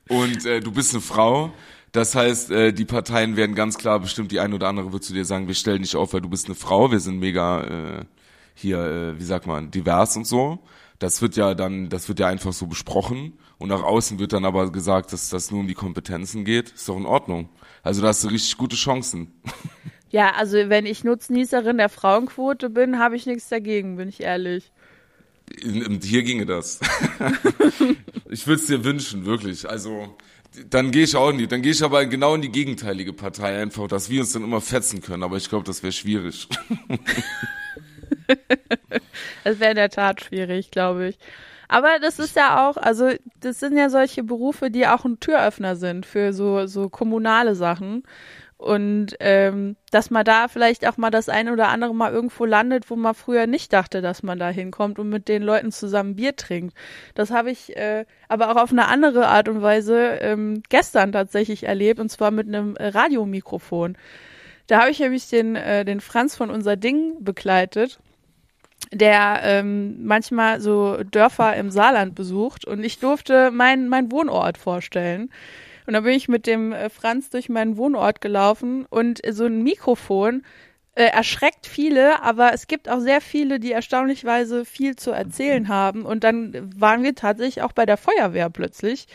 [0.08, 1.52] Und äh, du bist eine Frau.
[1.96, 5.14] Das heißt, äh, die Parteien werden ganz klar bestimmt, die eine oder andere wird zu
[5.14, 8.04] dir sagen, wir stellen dich auf, weil du bist eine Frau, wir sind mega äh,
[8.54, 10.58] hier, äh, wie sagt man, divers und so.
[10.98, 13.38] Das wird ja dann, das wird ja einfach so besprochen.
[13.56, 16.72] Und nach außen wird dann aber gesagt, dass das nur um die Kompetenzen geht.
[16.72, 17.48] Ist doch in Ordnung.
[17.82, 19.32] Also da hast du richtig gute Chancen.
[20.08, 24.70] Ja, also wenn ich Nutznießerin der Frauenquote bin, habe ich nichts dagegen, bin ich ehrlich.
[25.60, 26.78] Hier ginge das.
[28.30, 29.68] ich würde es dir wünschen, wirklich.
[29.68, 30.16] Also
[30.68, 33.88] dann gehe ich auch die, dann gehe ich aber genau in die gegenteilige Partei einfach,
[33.88, 35.22] dass wir uns dann immer fetzen können.
[35.22, 36.48] Aber ich glaube, das wäre schwierig.
[39.44, 41.18] Das wäre in der Tat schwierig, glaube ich.
[41.68, 45.76] Aber das ist ja auch, also das sind ja solche Berufe, die auch ein Türöffner
[45.76, 48.04] sind für so, so kommunale Sachen.
[48.58, 52.90] Und ähm, dass man da vielleicht auch mal das eine oder andere Mal irgendwo landet,
[52.90, 56.36] wo man früher nicht dachte, dass man da hinkommt und mit den Leuten zusammen Bier
[56.36, 56.74] trinkt.
[57.14, 61.64] Das habe ich äh, aber auch auf eine andere Art und Weise ähm, gestern tatsächlich
[61.64, 63.98] erlebt, und zwar mit einem äh, Radiomikrofon.
[64.68, 67.98] Da habe ich nämlich den, äh, den Franz von unser Ding begleitet
[68.92, 75.30] der ähm, manchmal so Dörfer im Saarland besucht und ich durfte meinen mein Wohnort vorstellen.
[75.86, 79.62] Und da bin ich mit dem äh, Franz durch meinen Wohnort gelaufen und so ein
[79.62, 80.42] Mikrofon
[80.96, 86.06] äh, erschreckt viele, aber es gibt auch sehr viele, die erstaunlichweise viel zu erzählen haben.
[86.06, 89.06] Und dann waren wir tatsächlich auch bei der Feuerwehr plötzlich,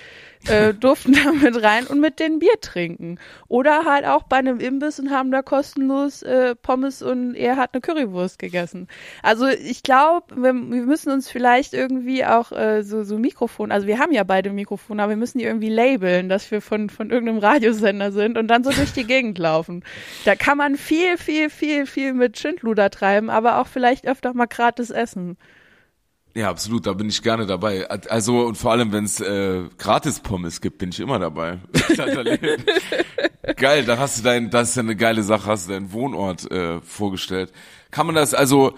[0.48, 3.20] äh, durften da mit rein und mit denen Bier trinken.
[3.48, 7.74] Oder halt auch bei einem Imbiss und haben da kostenlos äh, Pommes und er hat
[7.74, 8.88] eine Currywurst gegessen.
[9.24, 13.88] Also ich glaube, wir, wir müssen uns vielleicht irgendwie auch äh, so, so Mikrofon, also
[13.88, 17.10] wir haben ja beide Mikrofone, aber wir müssen die irgendwie labeln, dass wir von, von
[17.10, 19.84] irgendeinem Radiosender sind und dann so durch die Gegend laufen.
[20.26, 24.48] Da kann man viel, viel, viel, viel mit Schindluder treiben, aber auch vielleicht öfter mal
[24.48, 25.38] gratis essen.
[26.34, 27.90] Ja, absolut, da bin ich gerne dabei.
[27.90, 31.60] Also und vor allem, wenn es äh, Gratis-Pommes gibt, bin ich immer dabei.
[33.58, 36.50] Geil, da hast du dein, das ist ja eine geile Sache, hast du deinen Wohnort
[36.50, 37.52] äh, vorgestellt.
[37.90, 38.78] Kann man das, also,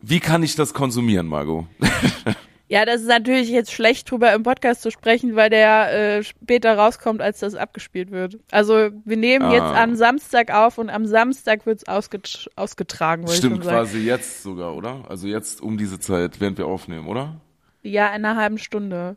[0.00, 1.66] wie kann ich das konsumieren, Margot?
[2.68, 6.76] Ja, das ist natürlich jetzt schlecht drüber im Podcast zu sprechen, weil der äh, später
[6.76, 8.38] rauskommt, als das abgespielt wird.
[8.50, 9.52] Also wir nehmen Ah.
[9.52, 15.04] jetzt am Samstag auf und am Samstag wird's ausget ausgetragen, Stimmt, quasi jetzt sogar, oder?
[15.08, 17.40] Also jetzt um diese Zeit, während wir aufnehmen, oder?
[17.82, 19.16] Ja, in einer halben Stunde.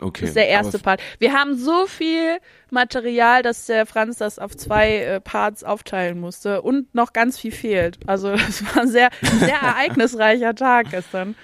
[0.00, 0.22] Okay.
[0.22, 1.02] Das ist der erste Part.
[1.18, 2.38] Wir haben so viel
[2.70, 7.52] Material, dass der Franz das auf zwei äh, Parts aufteilen musste und noch ganz viel
[7.52, 7.98] fehlt.
[8.06, 11.34] Also das war ein sehr, ein sehr ereignisreicher Tag gestern.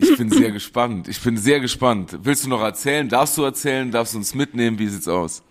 [0.00, 1.08] Ich bin sehr gespannt.
[1.08, 2.18] Ich bin sehr gespannt.
[2.22, 3.08] Willst du noch erzählen?
[3.08, 3.90] Darfst du erzählen?
[3.90, 4.78] Darfst du uns mitnehmen?
[4.78, 5.42] Wie sieht's aus?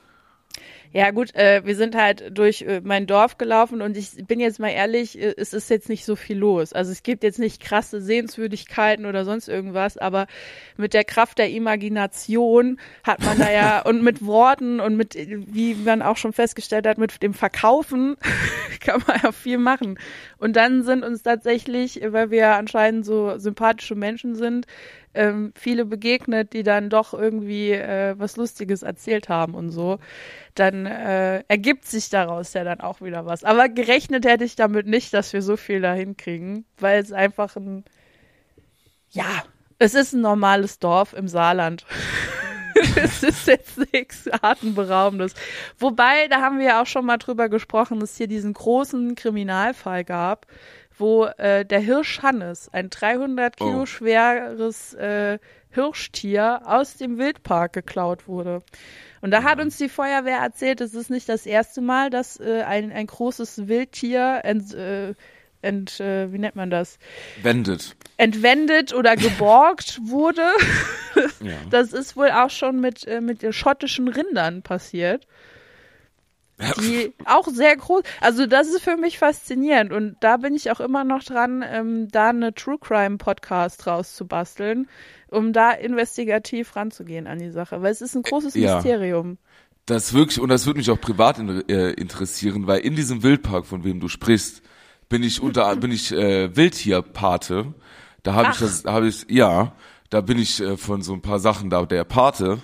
[0.92, 4.60] Ja gut, äh, wir sind halt durch äh, mein Dorf gelaufen und ich bin jetzt
[4.60, 6.74] mal ehrlich, äh, es ist jetzt nicht so viel los.
[6.74, 10.26] Also es gibt jetzt nicht krasse Sehenswürdigkeiten oder sonst irgendwas, aber
[10.78, 15.76] mit der Kraft der Imagination hat man da ja und mit Worten und mit, wie
[15.76, 18.18] man auch schon festgestellt hat, mit dem Verkaufen
[18.80, 20.00] kann man ja viel machen.
[20.40, 24.66] Und dann sind uns tatsächlich, äh, weil wir anscheinend so sympathische Menschen sind,
[25.20, 30.00] ähm, viele begegnet, die dann doch irgendwie äh, was Lustiges erzählt haben und so,
[30.56, 33.44] dann äh, ergibt sich daraus ja dann auch wieder was.
[33.44, 37.58] Aber gerechnet hätte ich damit nicht, dass wir so viel da hinkriegen, weil es einfach
[37.58, 37.84] ein,
[39.10, 39.44] ja,
[39.78, 41.86] es ist ein normales Dorf im Saarland.
[42.96, 45.34] es ist jetzt nichts Atemberaubendes.
[45.78, 49.16] Wobei, da haben wir ja auch schon mal drüber gesprochen, dass es hier diesen großen
[49.16, 50.48] Kriminalfall gab,
[51.00, 53.86] wo äh, der Hirsch Hannes, ein 300 Kilo Oh.
[53.86, 55.40] schweres äh,
[55.72, 58.62] Hirschtier aus dem Wildpark geklaut wurde.
[59.22, 62.64] Und da hat uns die Feuerwehr erzählt, es ist nicht das erste Mal, dass äh,
[62.64, 65.14] ein, ein großes Wildtier ent, äh,
[65.62, 66.98] ent äh, wie nennt man das?
[67.44, 67.96] Wendet.
[68.18, 70.48] Entwendet oder geborgt wurde.
[71.42, 71.58] Ja.
[71.70, 75.28] Das ist wohl auch schon mit, äh, mit den schottischen Rindern passiert.
[76.82, 80.82] Die auch sehr groß, also das ist für mich faszinierend und da bin ich auch
[80.82, 84.90] immer noch dran, ähm, da eine True Crime Podcast rauszubasteln,
[85.30, 88.76] um da investigativ ranzugehen an die Sache, weil es ist ein großes Ja.
[88.76, 89.38] Mysterium.
[89.86, 93.66] Das wirklich, und das würde mich auch privat in, äh, interessieren, weil in diesem Wildpark,
[93.66, 94.62] von wem du sprichst,
[95.08, 97.74] bin ich unter, bin ich äh, Wildtierpate.
[98.22, 99.74] Da habe ich das, habe ich, ja,
[100.10, 102.60] da bin ich äh, von so ein paar Sachen da der Pate.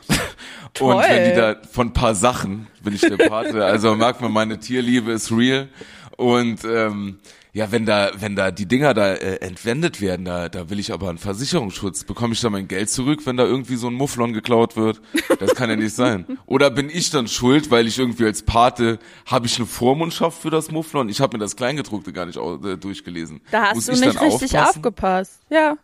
[0.73, 0.95] Toll.
[0.95, 3.63] Und wenn die da von ein paar Sachen bin ich der Pate.
[3.65, 5.69] Also merkt man, meine Tierliebe ist real.
[6.17, 7.19] Und ähm,
[7.55, 10.91] ja, wenn da, wenn da die Dinger da äh, entwendet werden, da, da will ich
[10.91, 12.03] aber einen Versicherungsschutz.
[12.03, 15.01] Bekomme ich da mein Geld zurück, wenn da irgendwie so ein Mufflon geklaut wird?
[15.39, 16.25] Das kann ja nicht sein.
[16.47, 20.49] Oder bin ich dann schuld, weil ich irgendwie als Pate habe ich eine Vormundschaft für
[20.49, 21.07] das Mufflon?
[21.07, 23.39] Ich habe mir das Kleingedruckte gar nicht äh, durchgelesen.
[23.51, 24.57] Da hast Muss du ich nicht richtig aufpassen?
[24.57, 25.39] aufgepasst.
[25.49, 25.77] Ja.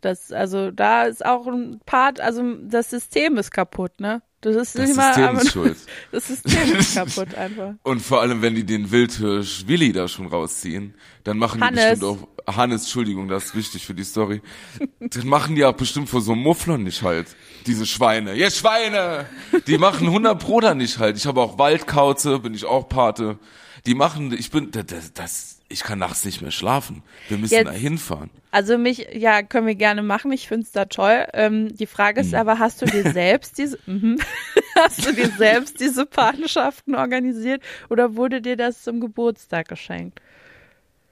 [0.00, 4.22] Das, also da ist auch ein Part, also das System ist kaputt, ne?
[4.40, 5.76] Das ist Das nicht mal, System ist schuld.
[6.12, 7.74] das System ist kaputt einfach.
[7.82, 10.94] Und vor allem, wenn die den Wildhirsch Willi da schon rausziehen,
[11.24, 11.98] dann machen die Hannes.
[11.98, 14.40] bestimmt auch, Hannes, Entschuldigung, das ist wichtig für die Story,
[15.00, 17.34] dann machen die auch bestimmt vor so einem Mufflon nicht halt,
[17.66, 18.34] diese Schweine.
[18.34, 19.26] Ja, Schweine!
[19.66, 21.16] Die machen 100 Pro da nicht halt.
[21.16, 23.38] Ich habe auch Waldkauze, bin ich auch Pate.
[23.86, 27.02] Die machen, ich bin, das, das ich kann nachts nicht mehr schlafen.
[27.28, 28.30] Wir müssen Jetzt- da hinfahren.
[28.50, 30.32] Also mich, ja, können wir gerne machen.
[30.32, 31.26] Ich find's da toll.
[31.34, 32.26] Ähm, die Frage Mhm.
[32.28, 34.18] ist aber, hast du dir selbst diese, mhm.
[34.76, 40.20] hast du dir selbst diese Patenschaften organisiert oder wurde dir das zum Geburtstag geschenkt?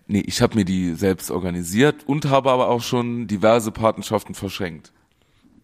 [0.07, 4.93] Nee, ich habe mir die selbst organisiert und habe aber auch schon diverse Patenschaften verschenkt.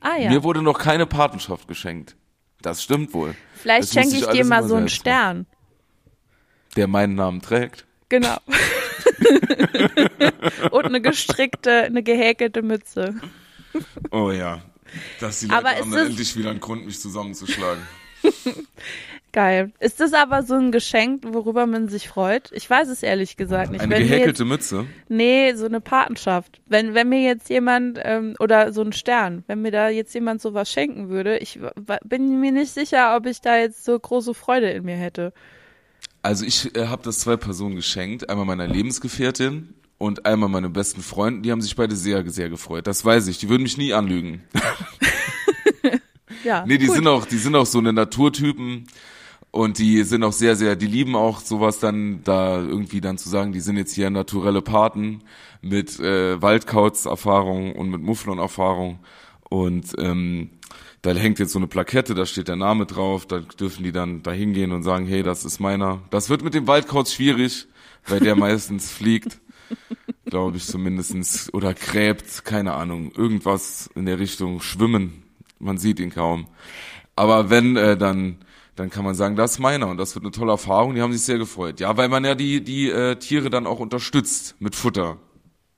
[0.00, 0.28] Ah ja.
[0.30, 2.16] Mir wurde noch keine Patenschaft geschenkt.
[2.60, 3.34] Das stimmt wohl.
[3.54, 5.46] Vielleicht Das schenke ich dir alles mal so einen selbst machen.
[5.46, 5.46] Stern.
[6.76, 7.86] Der meinen Namen trägt.
[8.08, 8.36] Genau.
[10.70, 13.14] Und eine gestrickte, eine gehäkelte Mütze.
[14.10, 14.60] Oh ja.
[15.20, 17.82] Dass die Aber Leute ist haben das- dann endlich wieder einen Grund, mich zusammenzuschlagen.
[19.32, 19.72] Geil.
[19.80, 22.50] Ist das aber so ein Geschenk, worüber man sich freut?
[22.52, 23.80] Ich weiß es ehrlich gesagt nicht.
[23.80, 24.80] Eine Wenn gehäkelte Mütze.
[24.80, 26.60] Jetzt, nee, so eine Patenschaft.
[26.66, 30.42] Wenn, wenn mir jetzt jemand, ähm, oder so ein Stern, wenn mir da jetzt jemand
[30.42, 31.58] sowas schenken würde, ich
[32.04, 35.32] bin mir nicht sicher, ob ich da jetzt so große Freude in mir hätte.
[36.22, 38.30] Also ich äh, habe das zwei Personen geschenkt.
[38.30, 41.44] Einmal meiner Lebensgefährtin und einmal meinem besten Freund.
[41.44, 42.86] Die haben sich beide sehr, sehr gefreut.
[42.86, 43.38] Das weiß ich.
[43.38, 44.42] Die würden mich nie anlügen.
[44.54, 44.62] Ja.
[46.66, 46.96] Nee, die gut.
[46.96, 48.88] sind auch, die sind auch so eine Naturtypen.
[49.52, 53.28] Und die sind auch sehr, sehr, die lieben auch sowas dann, da irgendwie dann zu
[53.28, 55.20] sagen, die sind jetzt hier naturelle Paten
[55.60, 59.00] mit äh, Waldkauz-Erfahrung und mit Mufflon-Erfahrung.
[59.50, 60.50] Und ähm,
[61.02, 64.22] da hängt jetzt so eine Plakette, da steht der Name drauf, da dürfen die dann
[64.22, 66.00] da hingehen und sagen, hey, das ist meiner.
[66.10, 67.66] Das wird mit dem Waldkauz schwierig,
[68.06, 69.40] weil der meistens fliegt,
[70.24, 75.24] glaube ich zumindestens oder gräbt, keine Ahnung, irgendwas in der Richtung, schwimmen.
[75.58, 76.46] Man sieht ihn kaum.
[77.16, 78.38] Aber wenn, äh, dann,
[78.76, 80.94] dann kann man sagen, das ist meiner und das wird eine tolle Erfahrung.
[80.94, 81.80] Die haben sich sehr gefreut.
[81.80, 85.18] Ja, weil man ja die, die äh, Tiere dann auch unterstützt mit Futter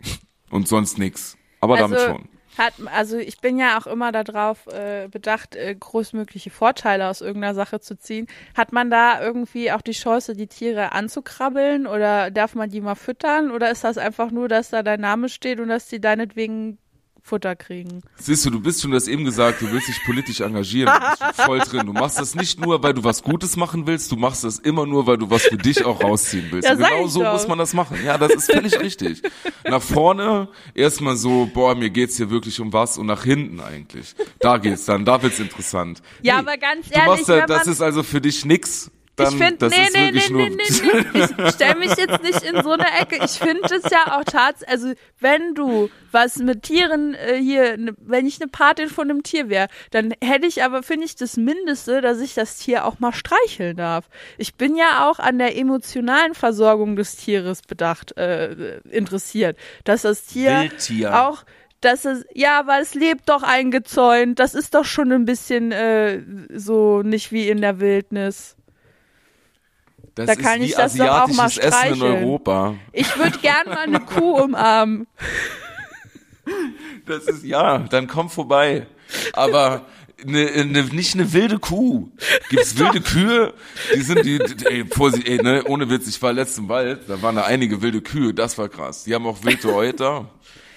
[0.51, 1.39] und sonst nix.
[1.61, 2.29] Aber damit schon.
[2.57, 7.55] Hat, also ich bin ja auch immer darauf äh, bedacht, äh, großmögliche Vorteile aus irgendeiner
[7.55, 8.29] Sache zu ziehen.
[8.57, 12.95] Hat man da irgendwie auch die Chance, die Tiere anzukrabbeln oder darf man die mal
[12.95, 16.79] füttern oder ist das einfach nur, dass da dein Name steht und dass die deinetwegen
[17.27, 18.03] Futter kriegen?
[18.17, 21.09] Siehst du, du bist schon, du hast eben gesagt, du willst dich politisch engagieren, du
[21.09, 21.87] bist schon voll drin.
[21.87, 24.85] Du machst das nicht nur, weil du was Gutes machen willst, du machst das immer
[24.85, 26.69] nur, weil du was für dich auch rausziehen willst.
[26.69, 27.33] Ja, genau ich so doch.
[27.33, 27.97] muss man das machen.
[28.05, 29.23] Ja, das ist völlig richtig.
[29.67, 34.15] Nach vorne erstmal so, boah, mir geht's hier wirklich um was und nach hinten eigentlich.
[34.41, 36.03] Da geht's dann, da wird's interessant.
[36.21, 38.91] Ja, aber ganz du machst ehrlich, ja, wenn das man- ist also für dich nix.
[39.17, 41.45] Dann, ich finde, nee, nee, nee, nur, nee, nee, nee.
[41.47, 43.25] Ich stelle mich jetzt nicht in so eine Ecke.
[43.25, 47.95] Ich finde es ja auch tatsächlich, also wenn du was mit Tieren äh, hier, ne,
[47.99, 51.37] wenn ich eine Patin von einem Tier wäre, dann hätte ich aber, finde ich, das
[51.37, 54.09] Mindeste, dass ich das Tier auch mal streicheln darf.
[54.37, 59.57] Ich bin ja auch an der emotionalen Versorgung des Tieres bedacht, äh, interessiert.
[59.85, 61.21] Dass das Tier Wildtier.
[61.21, 61.45] auch
[61.85, 64.39] dass es, ja, aber es lebt doch eingezäunt.
[64.39, 66.23] Das ist doch schon ein bisschen äh,
[66.55, 68.57] so nicht wie in der Wildnis.
[70.15, 72.25] Das da ist kann wie ich das doch auch mal asiatisches Essen in streicheln.
[72.25, 72.75] Europa.
[72.93, 75.07] Ich würde gern mal eine Kuh umarmen.
[77.07, 78.87] Das ist, ja, dann komm vorbei.
[79.33, 79.87] Aber
[80.25, 82.09] ne, ne, nicht eine wilde Kuh.
[82.51, 83.55] Gibt's wilde Kühe?
[83.95, 87.01] Die sind die, die ey, Vorsicht, ey, ne, ohne Witz, ich war letztens im Wald,
[87.09, 89.05] da waren da einige wilde Kühe, das war krass.
[89.05, 90.29] Die haben auch wilde Euter.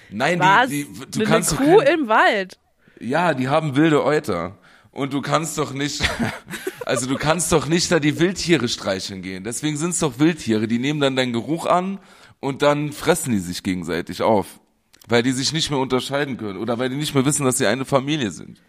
[0.09, 0.69] Nein, Was?
[0.69, 2.57] die, die, du eine kannst doch Kuh kein, im Wald.
[2.99, 4.57] ja, die haben wilde Euter.
[4.97, 6.01] Und du kannst doch nicht,
[6.87, 9.43] also du kannst doch nicht da die Wildtiere streicheln gehen.
[9.43, 11.99] Deswegen sind es doch Wildtiere, die nehmen dann deinen Geruch an
[12.39, 14.59] und dann fressen die sich gegenseitig auf.
[15.07, 17.67] Weil die sich nicht mehr unterscheiden können oder weil die nicht mehr wissen, dass sie
[17.67, 18.59] eine Familie sind.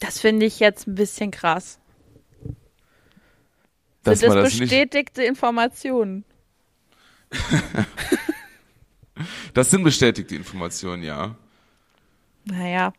[0.00, 1.78] Das finde ich jetzt ein bisschen krass.
[4.02, 6.24] Dass das das nicht, bestätigte Informationen?
[9.54, 11.36] das sind bestätigte Informationen, ja.
[12.46, 12.92] Naja.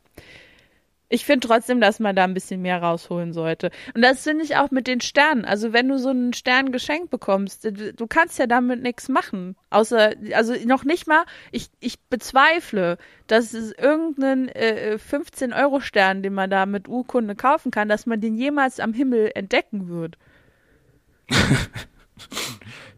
[1.16, 3.72] Ich finde trotzdem, dass man da ein bisschen mehr rausholen sollte.
[3.94, 5.46] Und das finde ich auch mit den Sternen.
[5.46, 9.56] Also wenn du so einen Stern geschenkt bekommst, du kannst ja damit nichts machen.
[9.70, 12.98] Außer, also noch nicht mal, ich, ich bezweifle,
[13.28, 18.36] dass es irgendeinen äh, 15-Euro-Stern, den man da mit Urkunde kaufen kann, dass man den
[18.36, 20.18] jemals am Himmel entdecken wird.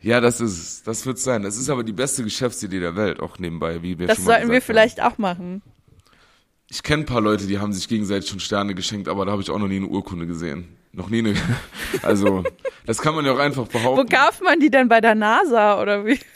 [0.02, 1.44] Ja, das ist, das wird sein.
[1.44, 4.34] Das ist aber die beste Geschäftsidee der Welt, auch nebenbei, wie wir Das schon mal
[4.34, 4.64] sollten wir haben.
[4.66, 5.62] vielleicht auch machen.
[6.70, 9.42] Ich kenne ein paar Leute, die haben sich gegenseitig schon Sterne geschenkt, aber da habe
[9.42, 10.78] ich auch noch nie eine Urkunde gesehen.
[10.92, 11.34] Noch nie eine.
[12.04, 12.44] Also,
[12.86, 14.10] das kann man ja auch einfach Wo behaupten.
[14.10, 16.20] kauft man die denn bei der NASA oder wie?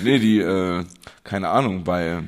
[0.00, 0.84] Nee, die, äh,
[1.24, 2.22] keine Ahnung, bei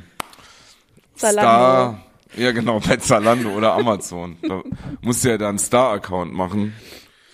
[1.14, 1.40] Zalando.
[1.42, 2.06] Star.
[2.36, 4.36] Ja, genau, bei Zalando oder Amazon.
[4.42, 4.62] Da
[5.02, 6.74] musst du ja da einen Star-Account machen.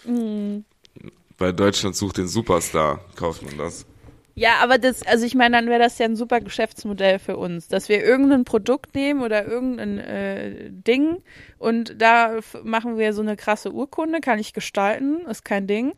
[0.04, 0.64] Mhm.
[1.38, 3.86] Bei Deutschland sucht den Superstar, kauft man das.
[4.38, 7.68] Ja, aber das, also ich meine, dann wäre das ja ein super Geschäftsmodell für uns,
[7.68, 11.22] dass wir irgendein Produkt nehmen oder irgendein äh, Ding
[11.58, 15.94] und da machen wir so eine krasse Urkunde, kann ich gestalten, ist kein Ding.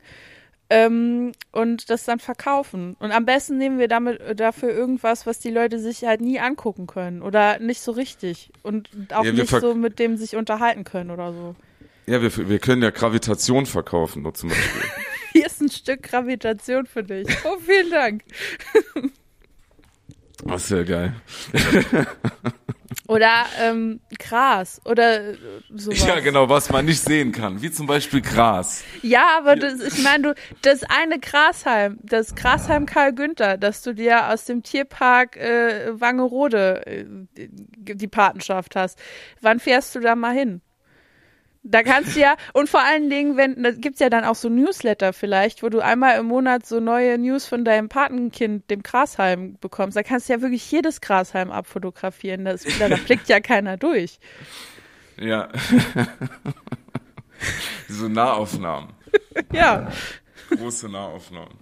[0.70, 2.94] Ähm, und das dann verkaufen.
[3.00, 6.38] Und am besten nehmen wir damit äh, dafür irgendwas, was die Leute sich halt nie
[6.38, 10.84] angucken können oder nicht so richtig und auch Ja, nicht so mit dem sich unterhalten
[10.84, 11.56] können oder so.
[12.06, 14.82] Ja, wir, wir können ja Gravitation verkaufen, nur zum Beispiel.
[15.32, 17.28] Hier ist ein Stück Gravitation für dich.
[17.44, 18.24] Oh, vielen Dank.
[20.44, 21.14] Das ist ja geil.
[23.06, 25.36] Oder ähm, Gras oder äh,
[25.74, 26.06] sowas.
[26.06, 27.60] Ja, genau, was man nicht sehen kann.
[27.62, 28.84] Wie zum Beispiel Gras.
[29.02, 33.94] Ja, aber das, ich meine, du, das eine Grashalm, das Grashalm Karl Günther, dass du
[33.94, 37.04] dir aus dem Tierpark äh, Wangerode äh,
[37.36, 38.98] die Patenschaft hast.
[39.40, 40.60] Wann fährst du da mal hin?
[41.62, 44.48] Da kannst du ja, und vor allen Dingen, wenn, da gibt's ja dann auch so
[44.48, 49.58] Newsletter vielleicht, wo du einmal im Monat so neue News von deinem Patenkind, dem Grashalm,
[49.60, 49.96] bekommst.
[49.96, 52.44] Da kannst du ja wirklich jedes Grashalm abfotografieren.
[52.44, 54.18] Das, da, da blickt ja keiner durch.
[55.20, 55.48] Ja.
[57.88, 58.90] so Nahaufnahmen.
[59.52, 59.90] Ja.
[60.50, 61.58] Große Nahaufnahmen.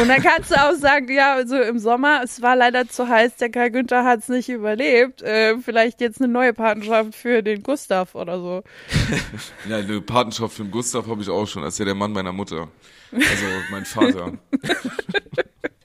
[0.00, 3.36] Und dann kannst du auch sagen, ja, so im Sommer, es war leider zu heiß,
[3.36, 5.22] der Karl Günther hat es nicht überlebt.
[5.22, 8.62] Äh, vielleicht jetzt eine neue Patenschaft für den Gustav oder so.
[9.68, 11.62] Ja, eine Patenschaft für den Gustav habe ich auch schon.
[11.62, 12.68] Das ist ja der Mann meiner Mutter.
[13.12, 14.32] Also mein Vater.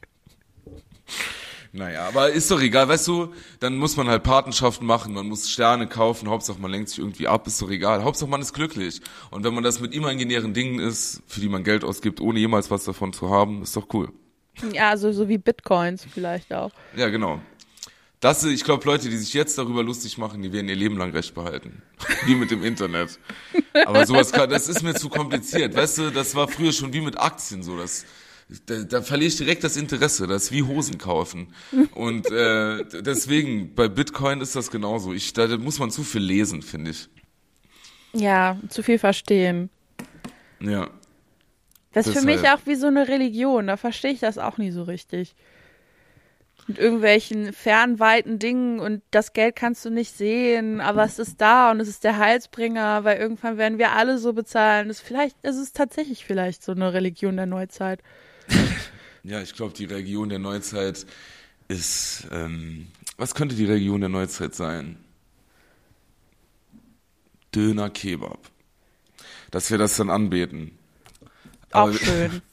[1.74, 5.49] Naja, aber ist doch egal, weißt du, dann muss man halt Patenschaften machen, man muss
[5.49, 8.03] Sterne kaufen, Hauptsache man lenkt sich irgendwie ab, ist doch egal.
[8.03, 8.99] Hauptsache man ist glücklich.
[9.30, 12.69] Und wenn man das mit imaginären Dingen ist, für die man Geld ausgibt, ohne jemals
[12.72, 14.09] was davon zu haben, ist doch cool.
[14.74, 16.72] Ja, also so wie Bitcoins vielleicht auch.
[16.97, 17.39] Ja, genau.
[18.19, 21.11] Das, ich glaube, Leute, die sich jetzt darüber lustig machen, die werden ihr Leben lang
[21.11, 21.82] Recht behalten.
[22.28, 23.17] Wie mit dem Internet.
[23.88, 25.76] Aber sowas, kann- das ist mir zu kompliziert.
[25.76, 27.76] Weißt du, das war früher schon wie mit Aktien so.
[27.78, 28.05] Das,
[28.66, 30.28] da, da verliere ich direkt das Interesse.
[30.28, 31.54] Das ist wie Hosen kaufen.
[31.93, 35.14] Und äh, deswegen, bei Bitcoin ist das genauso.
[35.14, 37.10] Ich, da muss man zu viel lesen, finde ich.
[38.14, 39.70] Ja, zu viel verstehen.
[40.60, 40.89] Ja.
[41.93, 44.72] Das ist für mich auch wie so eine Religion, da verstehe ich das auch nie
[44.72, 45.36] so richtig.
[46.68, 51.72] Mit irgendwelchen fernweiten Dingen und das Geld kannst du nicht sehen, aber es ist da
[51.72, 54.88] und es ist der Heilsbringer, weil irgendwann werden wir alle so bezahlen.
[54.88, 58.02] Das ist vielleicht, es ist tatsächlich vielleicht so eine Religion der Neuzeit.
[59.23, 61.05] Ja, ich glaube, die Religion der Neuzeit
[61.67, 62.87] ist, ähm,
[63.17, 64.97] was könnte die Religion der Neuzeit sein?
[67.53, 68.49] Döner Kebab.
[69.51, 70.71] Dass wir das dann anbeten.
[71.71, 72.41] Auch Aber- schön.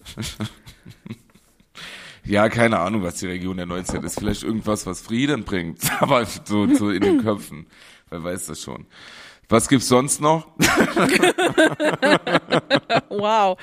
[2.25, 4.19] Ja, keine Ahnung, was die Religion der Neuzeit ist.
[4.19, 5.81] Vielleicht irgendwas, was Frieden bringt.
[6.03, 7.67] Aber so, so in den Köpfen.
[8.11, 8.85] Wer weiß das schon.
[9.49, 10.47] Was gibt's sonst noch?
[13.11, 13.59] Wow.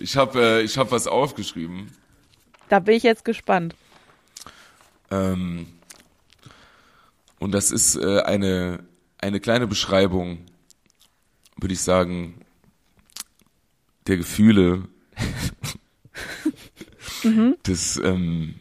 [0.00, 1.90] Ich habe äh, ich hab was aufgeschrieben.
[2.68, 3.74] Da bin ich jetzt gespannt.
[5.10, 5.66] Ähm,
[7.38, 8.84] und das ist äh, eine,
[9.18, 10.38] eine kleine Beschreibung,
[11.56, 12.40] würde ich sagen,
[14.06, 14.88] der Gefühle
[17.66, 18.56] des, ähm,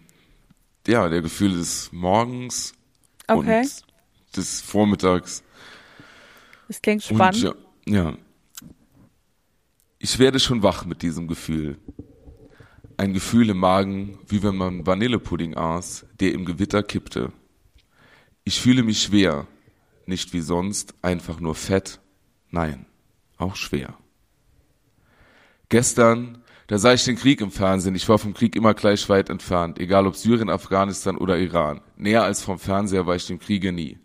[0.85, 2.73] ja, der Gefühle des Morgens
[3.27, 3.61] Okay.
[3.61, 5.43] und des Vormittags.
[6.67, 7.45] Das klingt spannend.
[7.45, 7.55] Und
[7.87, 8.17] ja, ja.
[9.99, 11.77] Ich werde schon wach mit diesem Gefühl.
[12.97, 17.31] Ein Gefühl im Magen, wie wenn man Vanillepudding aß, der im Gewitter kippte.
[18.43, 19.47] Ich fühle mich schwer,
[20.05, 22.01] nicht wie sonst, einfach nur fett,
[22.49, 22.85] nein,
[23.37, 23.97] auch schwer.
[25.69, 29.29] Gestern, da sah ich den Krieg im Fernsehen, ich war vom Krieg immer gleich weit
[29.29, 31.81] entfernt, egal ob Syrien, Afghanistan oder Iran.
[31.95, 33.97] Näher als vom Fernseher war ich dem Kriege nie.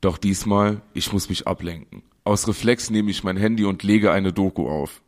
[0.00, 2.02] Doch diesmal, ich muss mich ablenken.
[2.24, 5.02] Aus Reflex nehme ich mein Handy und lege eine Doku auf.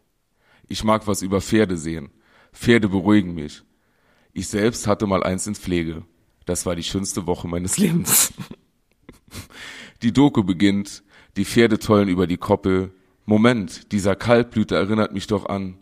[0.68, 2.10] Ich mag was über Pferde sehen.
[2.52, 3.62] Pferde beruhigen mich.
[4.32, 6.04] Ich selbst hatte mal eins in Pflege.
[6.44, 8.32] Das war die schönste Woche meines Lebens.
[10.02, 11.02] Die Doku beginnt,
[11.36, 12.92] die Pferde tollen über die Koppel.
[13.24, 15.78] Moment, dieser Kaltblüter erinnert mich doch an.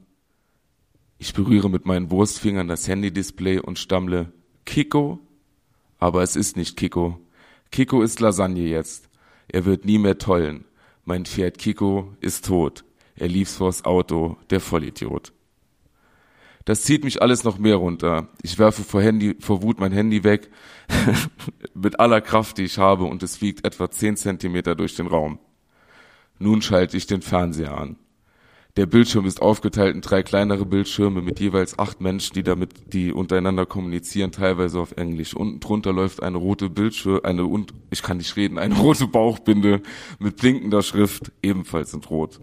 [1.19, 4.33] Ich berühre mit meinen Wurstfingern das Handy-Display und stammle
[4.65, 5.21] Kiko?
[5.99, 7.19] Aber es ist nicht Kiko.
[7.75, 9.09] Kiko ist Lasagne jetzt.
[9.49, 10.65] Er wird nie mehr tollen.
[11.05, 12.85] Mein Pferd Kiko ist tot.
[13.17, 15.33] Er lief's vors Auto, der Vollidiot.
[16.67, 18.29] Das zieht mich alles noch mehr runter.
[18.43, 20.53] Ich werfe vor, Handy, vor Wut mein Handy weg
[21.75, 25.41] mit aller Kraft, die ich habe, und es fliegt etwa zehn Zentimeter durch den Raum.
[26.39, 27.97] Nun schalte ich den Fernseher an.
[28.77, 33.13] Der Bildschirm ist aufgeteilt in drei kleinere Bildschirme mit jeweils acht Menschen, die damit, die
[33.13, 35.35] untereinander kommunizieren, teilweise auf Englisch.
[35.35, 39.81] Unten drunter läuft eine rote Bildschirm, eine und ich kann nicht reden, eine rote Bauchbinde
[40.19, 42.41] mit blinkender Schrift, ebenfalls in Rot.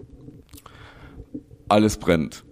[1.68, 2.46] Alles brennt.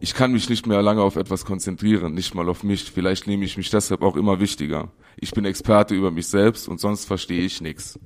[0.00, 2.90] Ich kann mich nicht mehr lange auf etwas konzentrieren, nicht mal auf mich.
[2.90, 4.90] Vielleicht nehme ich mich deshalb auch immer wichtiger.
[5.16, 7.98] Ich bin Experte über mich selbst und sonst verstehe ich nichts.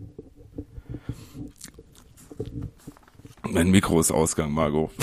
[3.53, 4.91] Mein Mikro ist Ausgang, Margot.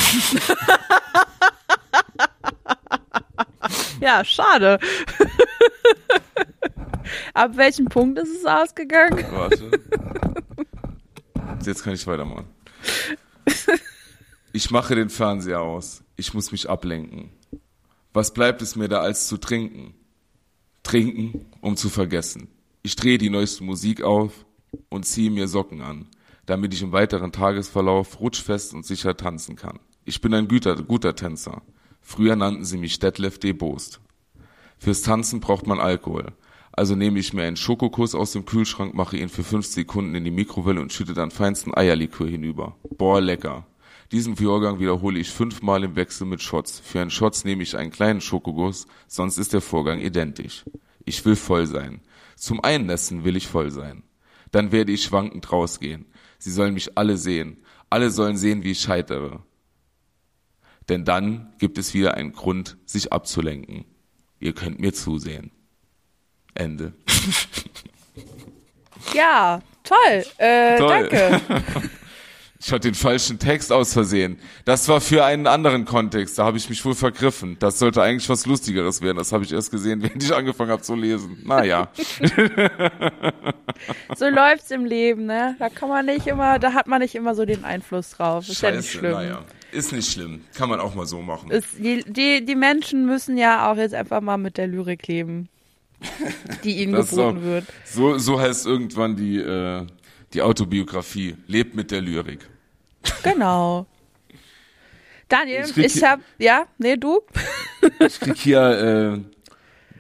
[4.02, 4.80] ja, schade.
[7.36, 9.24] Ab welchem Punkt ist es ausgegangen?
[9.30, 9.70] Warte.
[11.64, 12.48] Jetzt kann ich weitermachen.
[14.52, 16.02] Ich mache den Fernseher aus.
[16.16, 17.30] Ich muss mich ablenken.
[18.14, 19.94] Was bleibt es mir da als zu trinken?
[20.82, 22.48] Trinken, um zu vergessen.
[22.82, 24.34] Ich drehe die neueste Musik auf
[24.90, 26.08] und ziehe mir Socken an,
[26.50, 29.80] damit ich im weiteren Tagesverlauf rutschfest und sicher tanzen kann.
[30.04, 31.62] Ich bin ein guter, guter Tänzer.
[32.02, 33.54] Früher nannten sie mich Detlef D.
[33.54, 34.00] Boost.
[34.80, 36.34] Fürs Tanzen braucht man Alkohol.
[36.72, 40.24] Also nehme ich mir einen Schokokuss aus dem Kühlschrank, mache ihn für fünf Sekunden in
[40.24, 42.76] die Mikrowelle und schütte dann feinsten Eierlikör hinüber.
[42.98, 43.68] Boah, lecker.
[44.12, 46.80] Diesen Vorgang wiederhole ich fünfmal im Wechsel mit Shots.
[46.80, 50.64] Für einen Shots nehme ich einen kleinen Schokoguss, sonst ist der Vorgang identisch.
[51.06, 52.02] Ich will voll sein.
[52.36, 54.02] Zum Einnässen will ich voll sein.
[54.52, 56.06] Dann werde ich schwankend rausgehen.
[56.40, 57.64] Sie sollen mich alle sehen.
[57.90, 59.44] Alle sollen sehen, wie ich scheitere.
[60.88, 63.86] Denn dann gibt es wieder einen Grund, sich abzulenken.
[64.40, 65.52] Ihr könnt mir zusehen.
[66.56, 66.94] Ende.
[69.14, 70.26] Ja, toll.
[70.38, 71.10] Äh, toll.
[71.10, 71.42] Danke.
[72.62, 74.38] Ich hatte den falschen Text aus Versehen.
[74.66, 76.38] Das war für einen anderen Kontext.
[76.38, 77.56] Da habe ich mich wohl vergriffen.
[77.60, 79.18] Das sollte eigentlich was Lustigeres werden.
[79.18, 81.42] Das habe ich erst gesehen, während ich angefangen habe zu lesen.
[81.46, 81.88] Naja.
[84.18, 85.56] so läuft's im Leben, ne?
[85.58, 88.50] Da kann man nicht immer, da hat man nicht immer so den Einfluss drauf.
[88.50, 89.12] Ist Scheiße, ja nicht schlimm.
[89.12, 89.46] Naja.
[89.72, 90.42] Ist nicht schlimm.
[90.54, 91.52] Kann man auch mal so machen.
[91.52, 95.48] Ist, die, die, die Menschen müssen ja auch jetzt einfach mal mit der Lyrik leben,
[96.66, 97.66] die ihnen geboten so, wird.
[97.86, 99.86] So, so heißt irgendwann die, äh,
[100.34, 101.36] die Autobiografie.
[101.48, 102.48] Lebt mit der Lyrik.
[103.24, 103.88] Genau.
[105.28, 107.22] Daniel, ich, ich hab, ja, nee, du?
[108.00, 109.20] ich krieg hier, äh,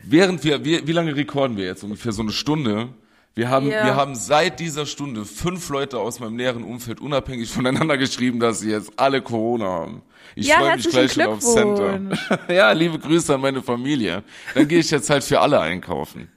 [0.03, 1.83] während wir, wie, wie lange rekorden wir jetzt?
[1.83, 2.89] Ungefähr so eine Stunde.
[3.35, 3.85] Wir haben, yeah.
[3.85, 8.59] wir haben seit dieser Stunde fünf Leute aus meinem näheren Umfeld unabhängig voneinander geschrieben, dass
[8.59, 10.01] sie jetzt alle Corona haben.
[10.35, 11.99] Ich ja, freue mich gleich schon aufs Center.
[12.53, 14.23] ja, liebe Grüße an meine Familie.
[14.55, 16.29] Dann gehe ich jetzt halt für alle einkaufen.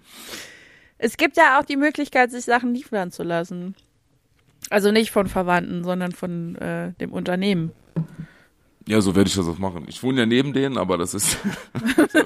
[1.03, 3.75] Es gibt ja auch die Möglichkeit, sich Sachen liefern zu lassen.
[4.71, 7.73] Also nicht von Verwandten, sondern von äh, dem Unternehmen.
[8.87, 9.85] Ja, so werde ich das auch machen.
[9.89, 11.39] Ich wohne ja neben denen, aber das ist.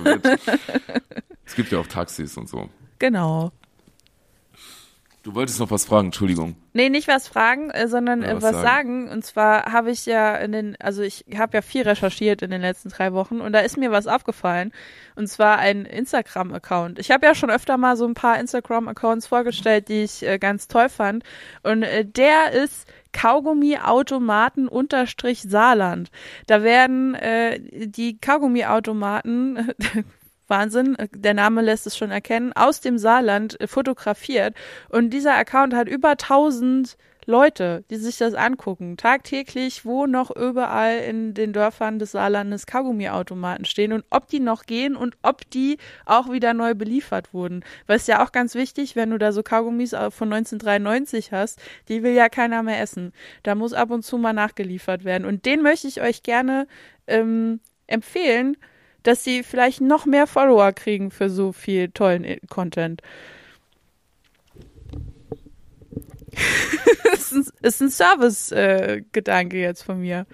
[1.47, 2.69] es gibt ja auch Taxis und so.
[2.99, 3.51] Genau.
[5.27, 6.55] Du wolltest noch was fragen, Entschuldigung.
[6.73, 8.63] Nee, nicht was fragen, äh, sondern ja, was, was sagen.
[8.63, 9.09] sagen.
[9.09, 12.61] Und zwar habe ich ja in den, also ich habe ja viel recherchiert in den
[12.61, 14.71] letzten drei Wochen und da ist mir was aufgefallen.
[15.17, 17.01] Und zwar ein Instagram-Account.
[17.01, 20.69] Ich habe ja schon öfter mal so ein paar Instagram-Accounts vorgestellt, die ich äh, ganz
[20.69, 21.25] toll fand.
[21.65, 26.13] Und äh, der ist Kaugummi-Automaten unterstrich Saarland.
[26.47, 27.59] Da werden äh,
[27.89, 29.73] die Kaugummi-Automaten
[30.49, 34.55] Wahnsinn, der Name lässt es schon erkennen, aus dem Saarland äh, fotografiert.
[34.89, 36.97] Und dieser Account hat über 1000
[37.29, 43.65] Leute, die sich das angucken, tagtäglich, wo noch überall in den Dörfern des Saarlandes Kaugummiautomaten
[43.65, 47.65] stehen und ob die noch gehen und ob die auch wieder neu beliefert wurden.
[47.89, 52.05] Weil es ja auch ganz wichtig, wenn du da so Kaugummis von 1993 hast, die
[52.05, 53.13] will ja keiner mehr essen.
[53.43, 55.25] Da muss ab und zu mal nachgeliefert werden.
[55.25, 56.69] Und den möchte ich euch gerne
[57.09, 58.57] ähm, empfehlen,
[59.07, 63.03] dass sie vielleicht noch mehr Follower kriegen für so viel tollen Content.
[67.13, 70.27] ist ein, ist ein Service-Gedanke jetzt von mir.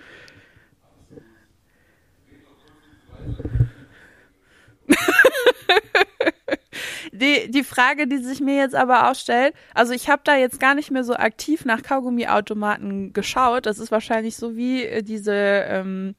[7.12, 10.58] die, die Frage, die sich mir jetzt aber auch stellt, also ich habe da jetzt
[10.58, 13.66] gar nicht mehr so aktiv nach Kaugummiautomaten geschaut.
[13.66, 16.14] Das ist wahrscheinlich so wie äh, diese ähm,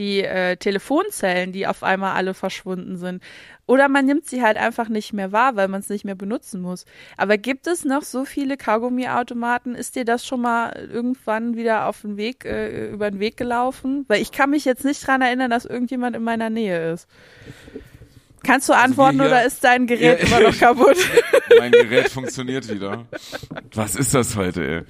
[0.00, 3.22] die äh, Telefonzellen, die auf einmal alle verschwunden sind.
[3.66, 6.60] Oder man nimmt sie halt einfach nicht mehr wahr, weil man es nicht mehr benutzen
[6.60, 6.86] muss.
[7.16, 9.76] Aber gibt es noch so viele Kaugummiautomaten?
[9.76, 14.06] Ist dir das schon mal irgendwann wieder auf den Weg, äh, über den Weg gelaufen?
[14.08, 17.06] Weil ich kann mich jetzt nicht dran erinnern, dass irgendjemand in meiner Nähe ist.
[18.42, 20.96] Kannst du antworten also oder ist dein Gerät ja, immer noch kaputt?
[21.58, 23.06] mein Gerät funktioniert wieder.
[23.74, 24.82] Was ist das heute, ey?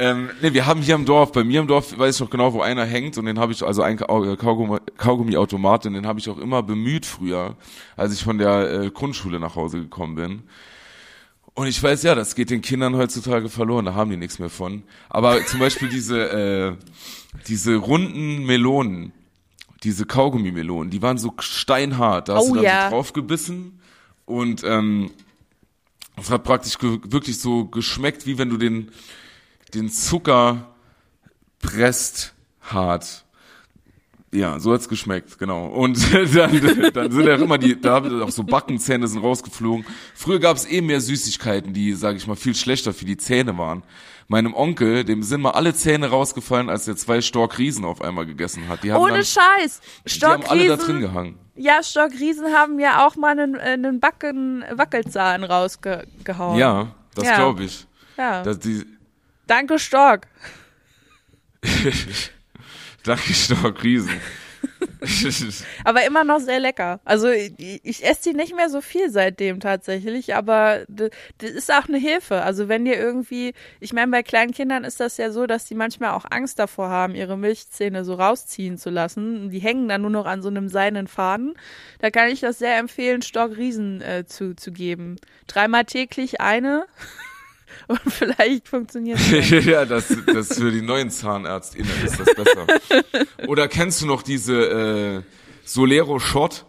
[0.00, 2.52] Ähm, nee, wir haben hier im Dorf, bei mir im Dorf weiß ich noch genau,
[2.52, 6.30] wo einer hängt und den habe ich, also ein Kaugummi, Kaugummiautomat, und den habe ich
[6.30, 7.56] auch immer bemüht früher,
[7.96, 10.42] als ich von der äh, Grundschule nach Hause gekommen bin.
[11.54, 14.50] Und ich weiß ja, das geht den Kindern heutzutage verloren, da haben die nichts mehr
[14.50, 14.84] von.
[15.08, 16.76] Aber zum Beispiel diese, äh,
[17.48, 19.12] diese runden Melonen,
[19.82, 22.84] diese Kaugummi-Melonen, die waren so steinhart, da hast oh, du dann ja.
[22.84, 23.80] so draufgebissen
[24.24, 25.10] und ähm,
[26.16, 28.90] es hat praktisch wirklich so geschmeckt, wie wenn du den
[29.74, 30.68] den Zucker
[31.60, 33.24] presst hart.
[34.30, 35.68] Ja, so hat's geschmeckt, genau.
[35.68, 39.86] Und dann, dann sind ja immer die, da haben auch so Backenzähne sind rausgeflogen.
[40.14, 43.82] Früher gab's eh mehr Süßigkeiten, die, sag ich mal, viel schlechter für die Zähne waren.
[44.30, 48.68] Meinem Onkel, dem sind mal alle Zähne rausgefallen, als er zwei Storkriesen auf einmal gegessen
[48.68, 48.82] hat.
[48.82, 49.80] Die haben Ohne dann, Scheiß.
[50.06, 51.38] Die haben alle da drin gehangen.
[51.56, 56.58] Ja, Stockriesen haben ja auch mal einen, einen Backen, Wackelzahn rausgehauen.
[56.58, 57.36] Ja, das Ja.
[57.36, 57.86] glaube ich.
[58.18, 58.42] Ja.
[58.42, 58.84] Dass die,
[59.46, 60.26] Danke, Stork.
[63.02, 64.20] Danke, Storkriesen.
[65.84, 67.00] Aber immer noch sehr lecker.
[67.04, 67.52] Also ich,
[67.82, 71.10] ich esse die nicht mehr so viel seitdem tatsächlich, aber das
[71.50, 72.42] ist auch eine Hilfe.
[72.42, 75.74] Also wenn dir irgendwie, ich meine, bei kleinen Kindern ist das ja so, dass die
[75.74, 79.50] manchmal auch Angst davor haben, ihre Milchzähne so rausziehen zu lassen.
[79.50, 81.54] Die hängen dann nur noch an so einem seidenen Faden.
[82.00, 85.16] Da kann ich das sehr empfehlen, Stock Riesen äh, zu, zu geben.
[85.46, 86.86] Dreimal täglich eine.
[87.88, 89.50] Und vielleicht funktioniert es.
[89.64, 92.66] ja, das, das für die neuen ZahnärztInnen ist das besser.
[93.48, 95.22] Oder kennst du noch diese äh,
[95.64, 96.66] Solero Shot?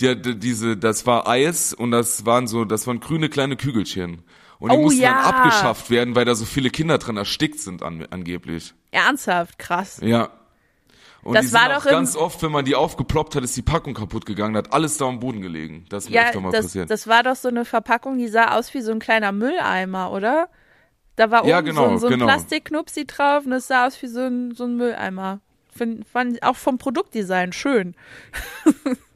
[0.00, 4.22] Die, die, diese, das war Eis und das waren so, das waren grüne kleine Kügelchen.
[4.58, 5.22] Und die Oh, mussten ja.
[5.22, 8.74] dann abgeschafft werden, weil da so viele Kinder dran erstickt sind an, angeblich.
[8.92, 10.00] Ernsthaft, krass.
[10.02, 10.30] Ja.
[11.22, 14.26] Und Das war doch ganz oft, wenn man die aufgeploppt hat, ist die Packung kaputt
[14.26, 15.84] gegangen, hat alles da am Boden gelegen.
[15.88, 16.90] Das ist mir Ja, öfter mal das, passiert.
[16.90, 20.48] das war doch so eine Verpackung, die sah aus wie so ein kleiner Mülleimer, oder?
[21.14, 22.24] Da war Ja, oben genau, so, ein- so ein genau.
[22.26, 25.40] Plastikknupsi drauf und es sah aus wie so ein, so ein Mülleimer.
[25.74, 27.94] Find, fand auch vom Produktdesign schön.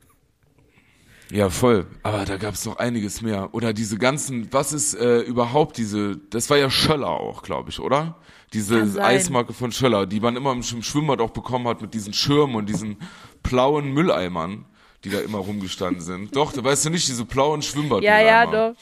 [1.31, 1.87] Ja, voll.
[2.03, 3.53] Aber da gab's noch einiges mehr.
[3.53, 7.81] Oder diese ganzen, was ist äh, überhaupt diese, das war ja Schöller auch, glaube ich,
[7.81, 8.17] oder?
[8.53, 9.03] Diese.
[9.03, 12.69] Eismarke von Schöller, die man immer im Schwimmbad auch bekommen hat mit diesen Schirmen und
[12.69, 12.97] diesen
[13.43, 14.67] blauen Mülleimern,
[15.05, 16.37] die da immer rumgestanden sind.
[16.37, 18.75] Doch, da weißt du nicht, diese blauen Schwimmbad Ja, ja, doch.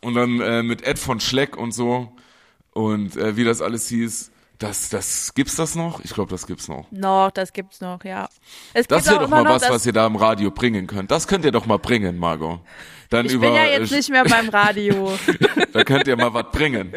[0.00, 2.12] Und dann äh, mit Ed von Schleck und so
[2.72, 4.31] und äh, wie das alles hieß.
[4.62, 6.04] Das, das, gibt's das noch?
[6.04, 6.86] Ich glaube, das gibt's noch.
[6.92, 8.28] Noch, das gibt's noch, ja.
[8.72, 11.10] Es Das wäre doch mal was, was ihr da im Radio bringen könnt.
[11.10, 12.60] Das könnt ihr doch mal bringen, Margot.
[13.10, 15.12] Dann Ich über, bin ja jetzt äh, nicht mehr beim Radio.
[15.72, 16.92] Da könnt ihr mal was bringen.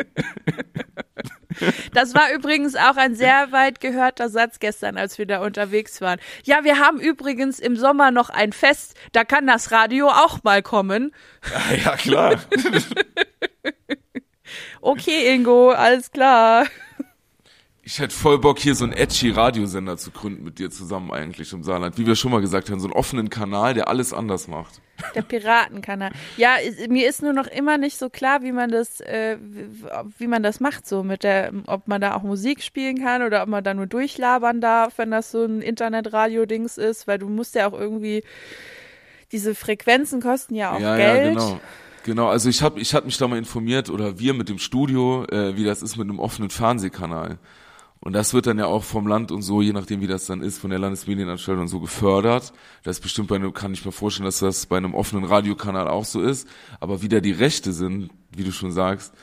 [1.93, 6.20] Das war übrigens auch ein sehr weit gehörter Satz gestern, als wir da unterwegs waren.
[6.43, 10.61] Ja, wir haben übrigens im Sommer noch ein Fest, da kann das Radio auch mal
[10.61, 11.13] kommen.
[11.84, 12.41] Ja, klar.
[14.82, 16.68] Okay, Ingo, alles klar.
[17.88, 21.53] Ich hätte voll Bock, hier so einen edgy Radiosender zu gründen mit dir zusammen eigentlich
[21.53, 21.99] im Saarland.
[21.99, 24.81] Wie wir schon mal gesagt haben, so einen offenen Kanal, der alles anders macht.
[25.13, 26.11] Der Piratenkanal.
[26.36, 26.55] Ja,
[26.89, 29.67] mir ist nur noch immer nicht so klar, wie man das, äh, wie,
[30.17, 33.43] wie man das macht, so mit der, ob man da auch Musik spielen kann oder
[33.43, 37.53] ob man da nur durchlabern darf, wenn das so ein Internetradio-Dings ist, weil du musst
[37.53, 38.23] ja auch irgendwie,
[39.31, 41.25] diese Frequenzen kosten ja auch ja, Geld.
[41.25, 41.59] ja, genau.
[42.03, 45.25] Genau, also ich habe ich hab mich da mal informiert oder wir mit dem Studio,
[45.25, 47.38] äh, wie das ist mit einem offenen Fernsehkanal.
[48.01, 50.41] Und das wird dann ja auch vom Land und so, je nachdem wie das dann
[50.41, 52.53] ist, von der Landesmedienanstalt und so gefördert.
[52.83, 55.87] Das ist bestimmt bei einem, kann ich mir vorstellen, dass das bei einem offenen Radiokanal
[55.87, 56.47] auch so ist.
[56.79, 59.13] Aber wie da die Rechte sind, wie du schon sagst,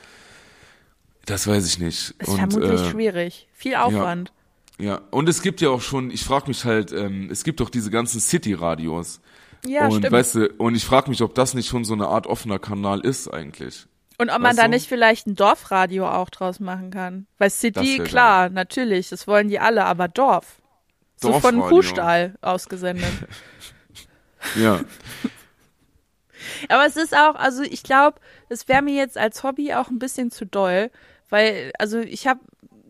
[1.25, 2.15] das weiß ich nicht.
[2.19, 3.47] Ist und, vermutlich äh, schwierig.
[3.53, 4.33] Viel Aufwand.
[4.79, 7.69] Ja, und es gibt ja auch schon, ich frage mich halt, ähm, es gibt doch
[7.69, 9.21] diese ganzen City-Radios.
[9.65, 10.11] Ja, und stimmt.
[10.11, 12.99] weißt du, und ich frage mich, ob das nicht schon so eine Art offener Kanal
[12.99, 13.85] ist eigentlich.
[14.23, 14.69] Und ob man da du?
[14.69, 17.27] nicht vielleicht ein Dorfradio auch draus machen kann.
[17.39, 20.61] Weil City, klar, natürlich, das wollen die alle, aber Dorf.
[21.17, 21.69] So von Dorfradio.
[21.69, 23.11] Kuhstall ausgesendet.
[24.57, 24.81] Ja.
[26.67, 28.19] Aber es ist auch, also ich glaube,
[28.49, 30.91] es wäre mir jetzt als Hobby auch ein bisschen zu doll,
[31.29, 32.41] Weil, also ich habe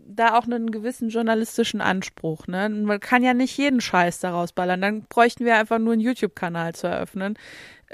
[0.07, 2.47] da auch einen gewissen journalistischen Anspruch.
[2.47, 2.69] Ne?
[2.69, 4.81] Man kann ja nicht jeden Scheiß daraus ballern.
[4.81, 7.38] Dann bräuchten wir einfach nur einen YouTube-Kanal zu eröffnen.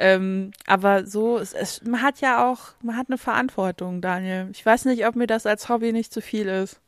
[0.02, 4.48] Ähm, aber so, es, es, man hat ja auch, man hat eine Verantwortung, Daniel.
[4.54, 6.80] Ich weiß nicht, ob mir das als Hobby nicht zu viel ist.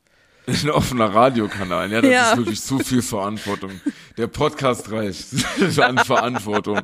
[0.47, 2.31] Ein offener Radiokanal, ja, das ja.
[2.31, 3.71] ist wirklich zu viel Verantwortung.
[4.17, 5.27] Der Podcast reicht
[5.79, 6.79] an Verantwortung.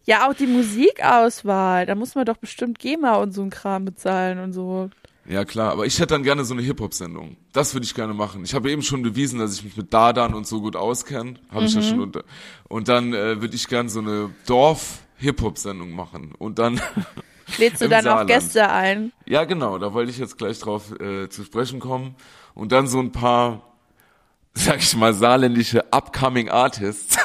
[0.06, 4.40] ja, auch die Musikauswahl, da muss man doch bestimmt GEMA und so ein Kram bezahlen
[4.40, 4.90] und so.
[5.30, 7.38] Ja, klar, aber ich hätte dann gerne so eine Hip-Hop-Sendung.
[7.54, 8.44] Das würde ich gerne machen.
[8.44, 11.36] Ich habe eben schon bewiesen, dass ich mich mit Dadan und so gut auskenne.
[11.52, 11.82] Habe ich mhm.
[11.82, 12.24] ja schon unter.
[12.68, 16.34] Und dann äh, würde ich gerne so eine Dorf-Hip-Hop-Sendung machen.
[16.40, 16.82] Und dann.
[17.60, 18.24] Lädst du dann Saarland.
[18.24, 19.12] auch Gäste ein?
[19.28, 22.16] Ja, genau, da wollte ich jetzt gleich drauf äh, zu sprechen kommen.
[22.56, 23.62] Und dann so ein paar,
[24.56, 27.20] sag ich mal, saarländische Upcoming Artists.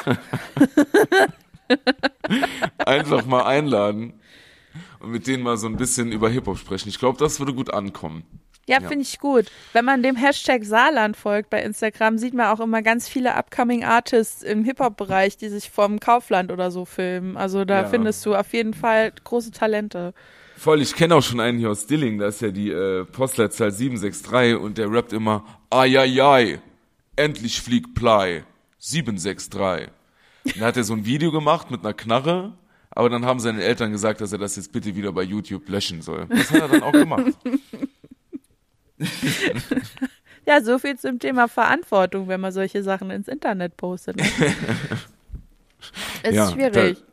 [2.77, 4.13] Einfach mal einladen
[5.05, 6.89] und mit denen mal so ein bisschen über Hip-Hop sprechen.
[6.89, 8.23] Ich glaube, das würde gut ankommen.
[8.67, 8.87] Ja, ja.
[8.87, 9.45] finde ich gut.
[9.73, 13.83] Wenn man dem Hashtag Saarland folgt bei Instagram, sieht man auch immer ganz viele upcoming
[13.83, 17.37] Artists im Hip-Hop-Bereich, die sich vom Kaufland oder so filmen.
[17.37, 17.87] Also da ja.
[17.87, 20.15] findest du auf jeden Fall große Talente.
[20.57, 23.71] Voll, ich kenne auch schon einen hier aus Dilling, da ist ja die äh, Postleitzahl
[23.71, 26.59] 763 und der rappt immer Ayayay,
[27.15, 28.43] endlich fliegt Ply,
[28.79, 29.89] 763.
[30.45, 32.53] Und da hat er so ein Video gemacht mit einer Knarre
[32.95, 36.01] aber dann haben seine Eltern gesagt, dass er das jetzt bitte wieder bei YouTube löschen
[36.01, 36.27] soll.
[36.29, 37.33] Das hat er dann auch gemacht.
[40.47, 44.15] ja, so viel zum Thema Verantwortung, wenn man solche Sachen ins Internet postet.
[44.15, 44.23] Ne?
[46.23, 47.03] ist ja, schwierig.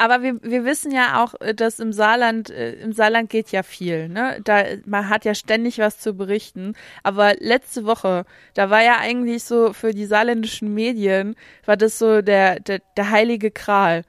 [0.00, 3.62] Aber wir, wir wissen ja auch, äh, dass im Saarland, äh, im Saarland geht ja
[3.62, 4.40] viel, ne?
[4.44, 6.72] Da, man hat ja ständig was zu berichten.
[7.02, 8.24] Aber letzte Woche,
[8.54, 11.36] da war ja eigentlich so für die saarländischen Medien,
[11.66, 14.04] war das so der, der, der heilige Kral.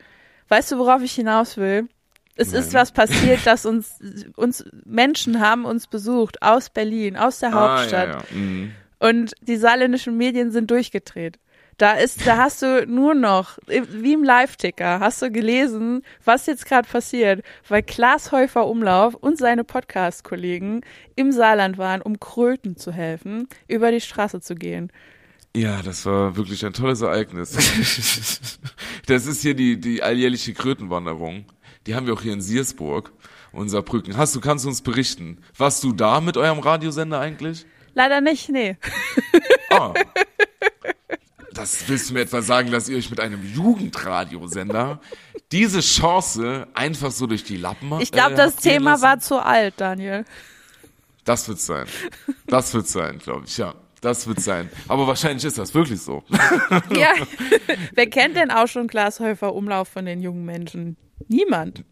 [0.47, 1.89] Weißt du, worauf ich hinaus will?
[2.37, 2.61] Es Nein.
[2.61, 3.99] ist was passiert, dass uns,
[4.37, 8.07] uns Menschen haben uns besucht aus Berlin, aus der Hauptstadt.
[8.07, 8.37] Ah, ja, ja.
[8.37, 8.71] Mhm.
[8.99, 11.37] Und die saarländischen Medien sind durchgedreht.
[11.77, 16.65] Da ist, da hast du nur noch, wie im Live-Ticker, hast du gelesen, was jetzt
[16.65, 20.81] gerade passiert, weil Klaas Häufer Umlauf und seine Podcast-Kollegen
[21.15, 24.91] im Saarland waren, um Kröten zu helfen, über die Straße zu gehen.
[25.55, 27.51] Ja, das war wirklich ein tolles Ereignis.
[29.07, 31.45] das ist hier die, die alljährliche Krötenwanderung.
[31.87, 33.11] Die haben wir auch hier in Siersburg
[33.51, 34.17] unser Brücken.
[34.17, 35.39] Hast du, kannst du uns berichten?
[35.57, 37.65] Warst du da mit eurem Radiosender eigentlich?
[37.93, 38.77] Leider nicht, nee.
[39.69, 39.93] Ah.
[41.61, 44.99] Das willst du mir etwa sagen, dass ihr euch mit einem Jugendradiosender
[45.51, 48.01] diese Chance einfach so durch die Lappen macht?
[48.01, 49.03] Ich glaube, äh, das Thema lassen?
[49.03, 50.25] war zu alt, Daniel.
[51.23, 51.85] Das wird sein.
[52.47, 53.75] Das wird sein, glaube ich, ja.
[54.01, 54.71] Das wird sein.
[54.87, 56.23] Aber wahrscheinlich ist das wirklich so.
[56.95, 57.13] ja.
[57.93, 60.97] Wer kennt denn auch schon Glashäufer Umlauf von den jungen Menschen?
[61.27, 61.83] Niemand.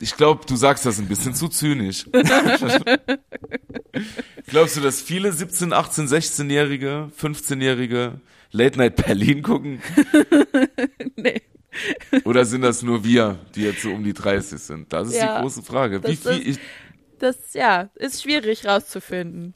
[0.00, 2.06] Ich glaube, du sagst das ein bisschen zu zynisch.
[4.46, 8.18] Glaubst du, dass viele 17, 18, 16-Jährige, 15-Jährige
[8.52, 9.82] Late Night Berlin gucken?
[11.16, 11.40] nee.
[12.24, 14.92] Oder sind das nur wir, die jetzt so um die 30 sind?
[14.92, 16.02] Das ist ja, die große Frage.
[16.04, 16.60] Wie viel ist,
[17.18, 19.54] das, ja, ist schwierig rauszufinden.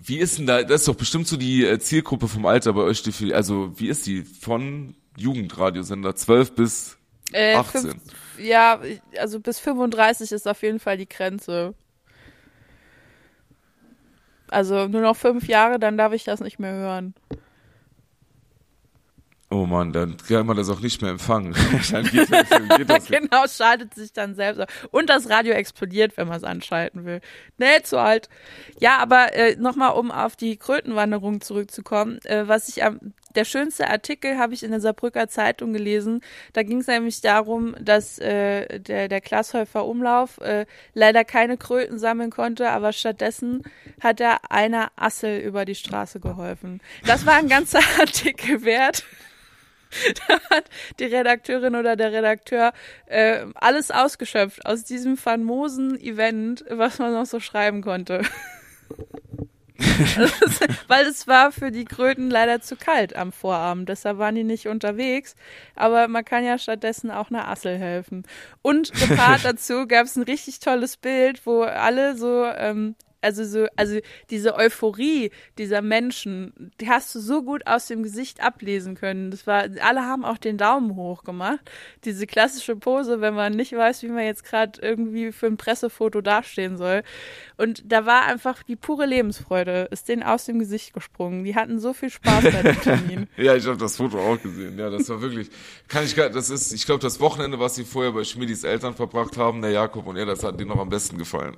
[0.00, 2.82] Wie ist denn da, das ist doch bestimmt so die äh, Zielgruppe vom Alter bei
[2.82, 3.02] euch,
[3.32, 6.96] also wie ist die von Jugendradiosender 12 bis
[7.32, 7.80] äh, 18?
[7.80, 8.02] Fünf,
[8.38, 8.80] ja,
[9.18, 11.74] also bis 35 ist auf jeden Fall die Grenze.
[14.50, 17.14] Also nur noch fünf Jahre, dann darf ich das nicht mehr hören.
[19.48, 21.54] Oh Mann, dann kann man das auch nicht mehr empfangen.
[21.92, 24.88] dann geht das, geht das genau, schaltet sich dann selbst auf.
[24.90, 27.20] Und das Radio explodiert, wenn man es anschalten will.
[27.56, 28.28] Nee, zu alt.
[28.80, 32.18] Ja, aber äh, nochmal, um auf die Krötenwanderung zurückzukommen.
[32.24, 32.98] Äh, was ich am,
[33.36, 36.22] der schönste Artikel habe ich in der Saarbrücker Zeitung gelesen.
[36.52, 41.98] Da ging es nämlich darum, dass äh, der, der Glashäufer Umlauf äh, leider keine Kröten
[41.98, 43.62] sammeln konnte, aber stattdessen
[44.00, 46.80] hat er einer Assel über die Straße geholfen.
[47.04, 49.04] Das war ein ganzer Artikel wert.
[50.28, 50.64] da hat
[50.98, 52.72] die Redakteurin oder der Redakteur
[53.06, 58.22] äh, alles ausgeschöpft aus diesem famosen Event, was man noch so schreiben konnte.
[60.88, 64.68] weil es war für die Kröten leider zu kalt am Vorabend, deshalb waren die nicht
[64.68, 65.34] unterwegs.
[65.74, 68.24] Aber man kann ja stattdessen auch einer Assel helfen.
[68.62, 72.94] Und gepaart dazu gab es ein richtig tolles Bild, wo alle so ähm,
[73.26, 73.98] also so, also
[74.30, 79.32] diese Euphorie dieser Menschen, die hast du so gut aus dem Gesicht ablesen können.
[79.32, 81.58] Das war, alle haben auch den Daumen hoch gemacht.
[82.04, 86.20] Diese klassische Pose, wenn man nicht weiß, wie man jetzt gerade irgendwie für ein Pressefoto
[86.20, 87.02] dastehen soll.
[87.56, 91.42] Und da war einfach die pure Lebensfreude, ist denen aus dem Gesicht gesprungen.
[91.42, 93.26] Die hatten so viel Spaß bei dem Termin.
[93.36, 94.78] ja, ich habe das Foto auch gesehen.
[94.78, 95.50] Ja, das war wirklich,
[95.88, 98.94] kann ich gar, das ist, ich glaube, das Wochenende, was sie vorher bei Schmidis Eltern
[98.94, 101.56] verbracht haben, der Jakob und er, das hat denen noch am besten gefallen.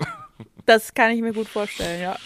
[0.67, 2.17] Das kann ich mir gut vorstellen, ja.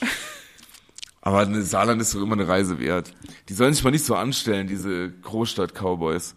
[1.24, 3.14] Aber eine Saarland ist doch immer eine Reise wert.
[3.48, 6.34] Die sollen sich mal nicht so anstellen, diese Großstadt-Cowboys.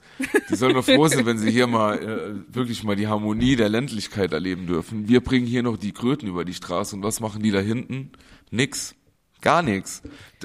[0.50, 3.68] Die sollen nur froh sein, wenn sie hier mal äh, wirklich mal die Harmonie der
[3.68, 5.08] Ländlichkeit erleben dürfen.
[5.08, 8.12] Wir bringen hier noch die Kröten über die Straße und was machen die da hinten?
[8.52, 8.94] Nix.
[9.46, 10.02] Gar nichts.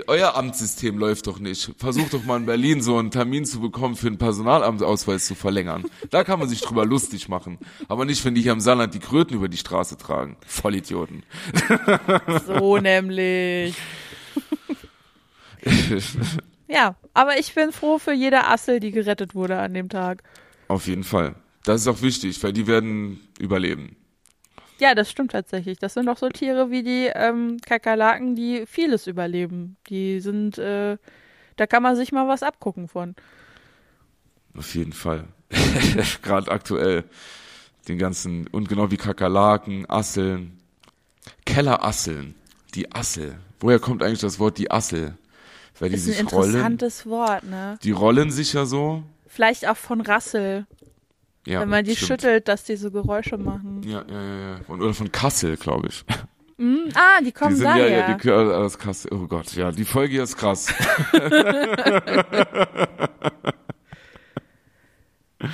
[0.08, 1.72] Euer Amtssystem läuft doch nicht.
[1.78, 5.86] Versucht doch mal in Berlin so einen Termin zu bekommen, für einen Personalamtsausweis zu verlängern.
[6.10, 7.58] Da kann man sich drüber lustig machen.
[7.88, 10.36] Aber nicht, wenn die hier im Saarland die Kröten über die Straße tragen.
[10.46, 11.22] Vollidioten.
[12.46, 13.74] So nämlich.
[16.68, 20.22] ja, aber ich bin froh für jede Assel, die gerettet wurde an dem Tag.
[20.68, 21.36] Auf jeden Fall.
[21.64, 23.96] Das ist auch wichtig, weil die werden überleben.
[24.80, 25.78] Ja, das stimmt tatsächlich.
[25.78, 29.76] Das sind doch so Tiere wie die ähm, Kakerlaken, die vieles überleben.
[29.88, 30.96] Die sind, äh,
[31.56, 33.14] da kann man sich mal was abgucken von.
[34.56, 35.24] Auf jeden Fall.
[36.22, 37.04] Gerade aktuell.
[37.88, 40.58] Den ganzen, und genau wie Kakerlaken, Asseln.
[41.44, 42.34] Kellerasseln.
[42.74, 43.38] Die Assel.
[43.58, 45.14] Woher kommt eigentlich das Wort die Assel?
[45.78, 46.50] Weil die ist sich ein rollen.
[46.50, 47.78] interessantes Wort, ne?
[47.82, 49.02] Die rollen sich ja so.
[49.26, 50.66] Vielleicht auch von Rassel,
[51.46, 52.08] Ja, wenn man die stimmt.
[52.08, 53.82] schüttelt, dass die so Geräusche machen.
[53.84, 54.60] Ja, ja, ja, ja.
[54.68, 56.04] Und, oder von Kassel, glaube ich.
[56.58, 57.88] Hm, ah, die kommen die sind daher.
[57.88, 59.10] ja, ja, die aus Kassel.
[59.14, 60.66] Oh Gott, ja, die Folge hier ist krass.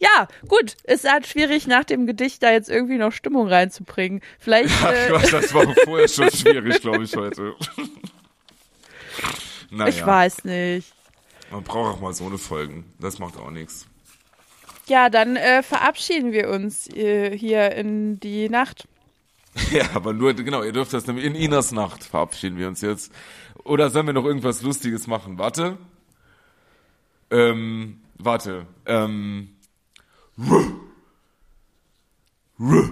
[0.00, 4.20] Ja, gut, ist halt schwierig, nach dem Gedicht da jetzt irgendwie noch Stimmung reinzubringen.
[4.38, 7.54] Vielleicht, Ach äh, Gott, das war vorher schon schwierig, glaube ich, heute.
[9.70, 10.92] naja, ich weiß nicht.
[11.50, 12.92] man braucht auch mal so eine Folgen.
[13.00, 13.87] Das macht auch nichts.
[14.88, 18.88] Ja, dann äh, verabschieden wir uns äh, hier in die Nacht.
[19.72, 23.12] Ja, aber nur, genau, ihr dürft das nämlich in Inas Nacht verabschieden wir uns jetzt.
[23.64, 25.36] Oder sollen wir noch irgendwas Lustiges machen?
[25.38, 25.78] Warte.
[27.30, 28.66] Ähm, warte.
[28.86, 29.56] Ähm.
[30.38, 30.80] Ruh.
[32.60, 32.90] Ruh.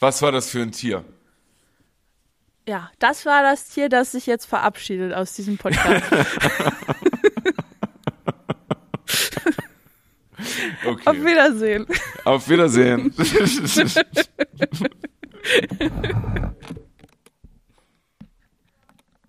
[0.00, 1.04] Was war das für ein Tier?
[2.66, 6.04] Ja, das war das Tier, das sich jetzt verabschiedet aus diesem Podcast.
[10.84, 11.08] Okay.
[11.08, 11.86] Auf Wiedersehen.
[12.24, 13.12] Auf Wiedersehen.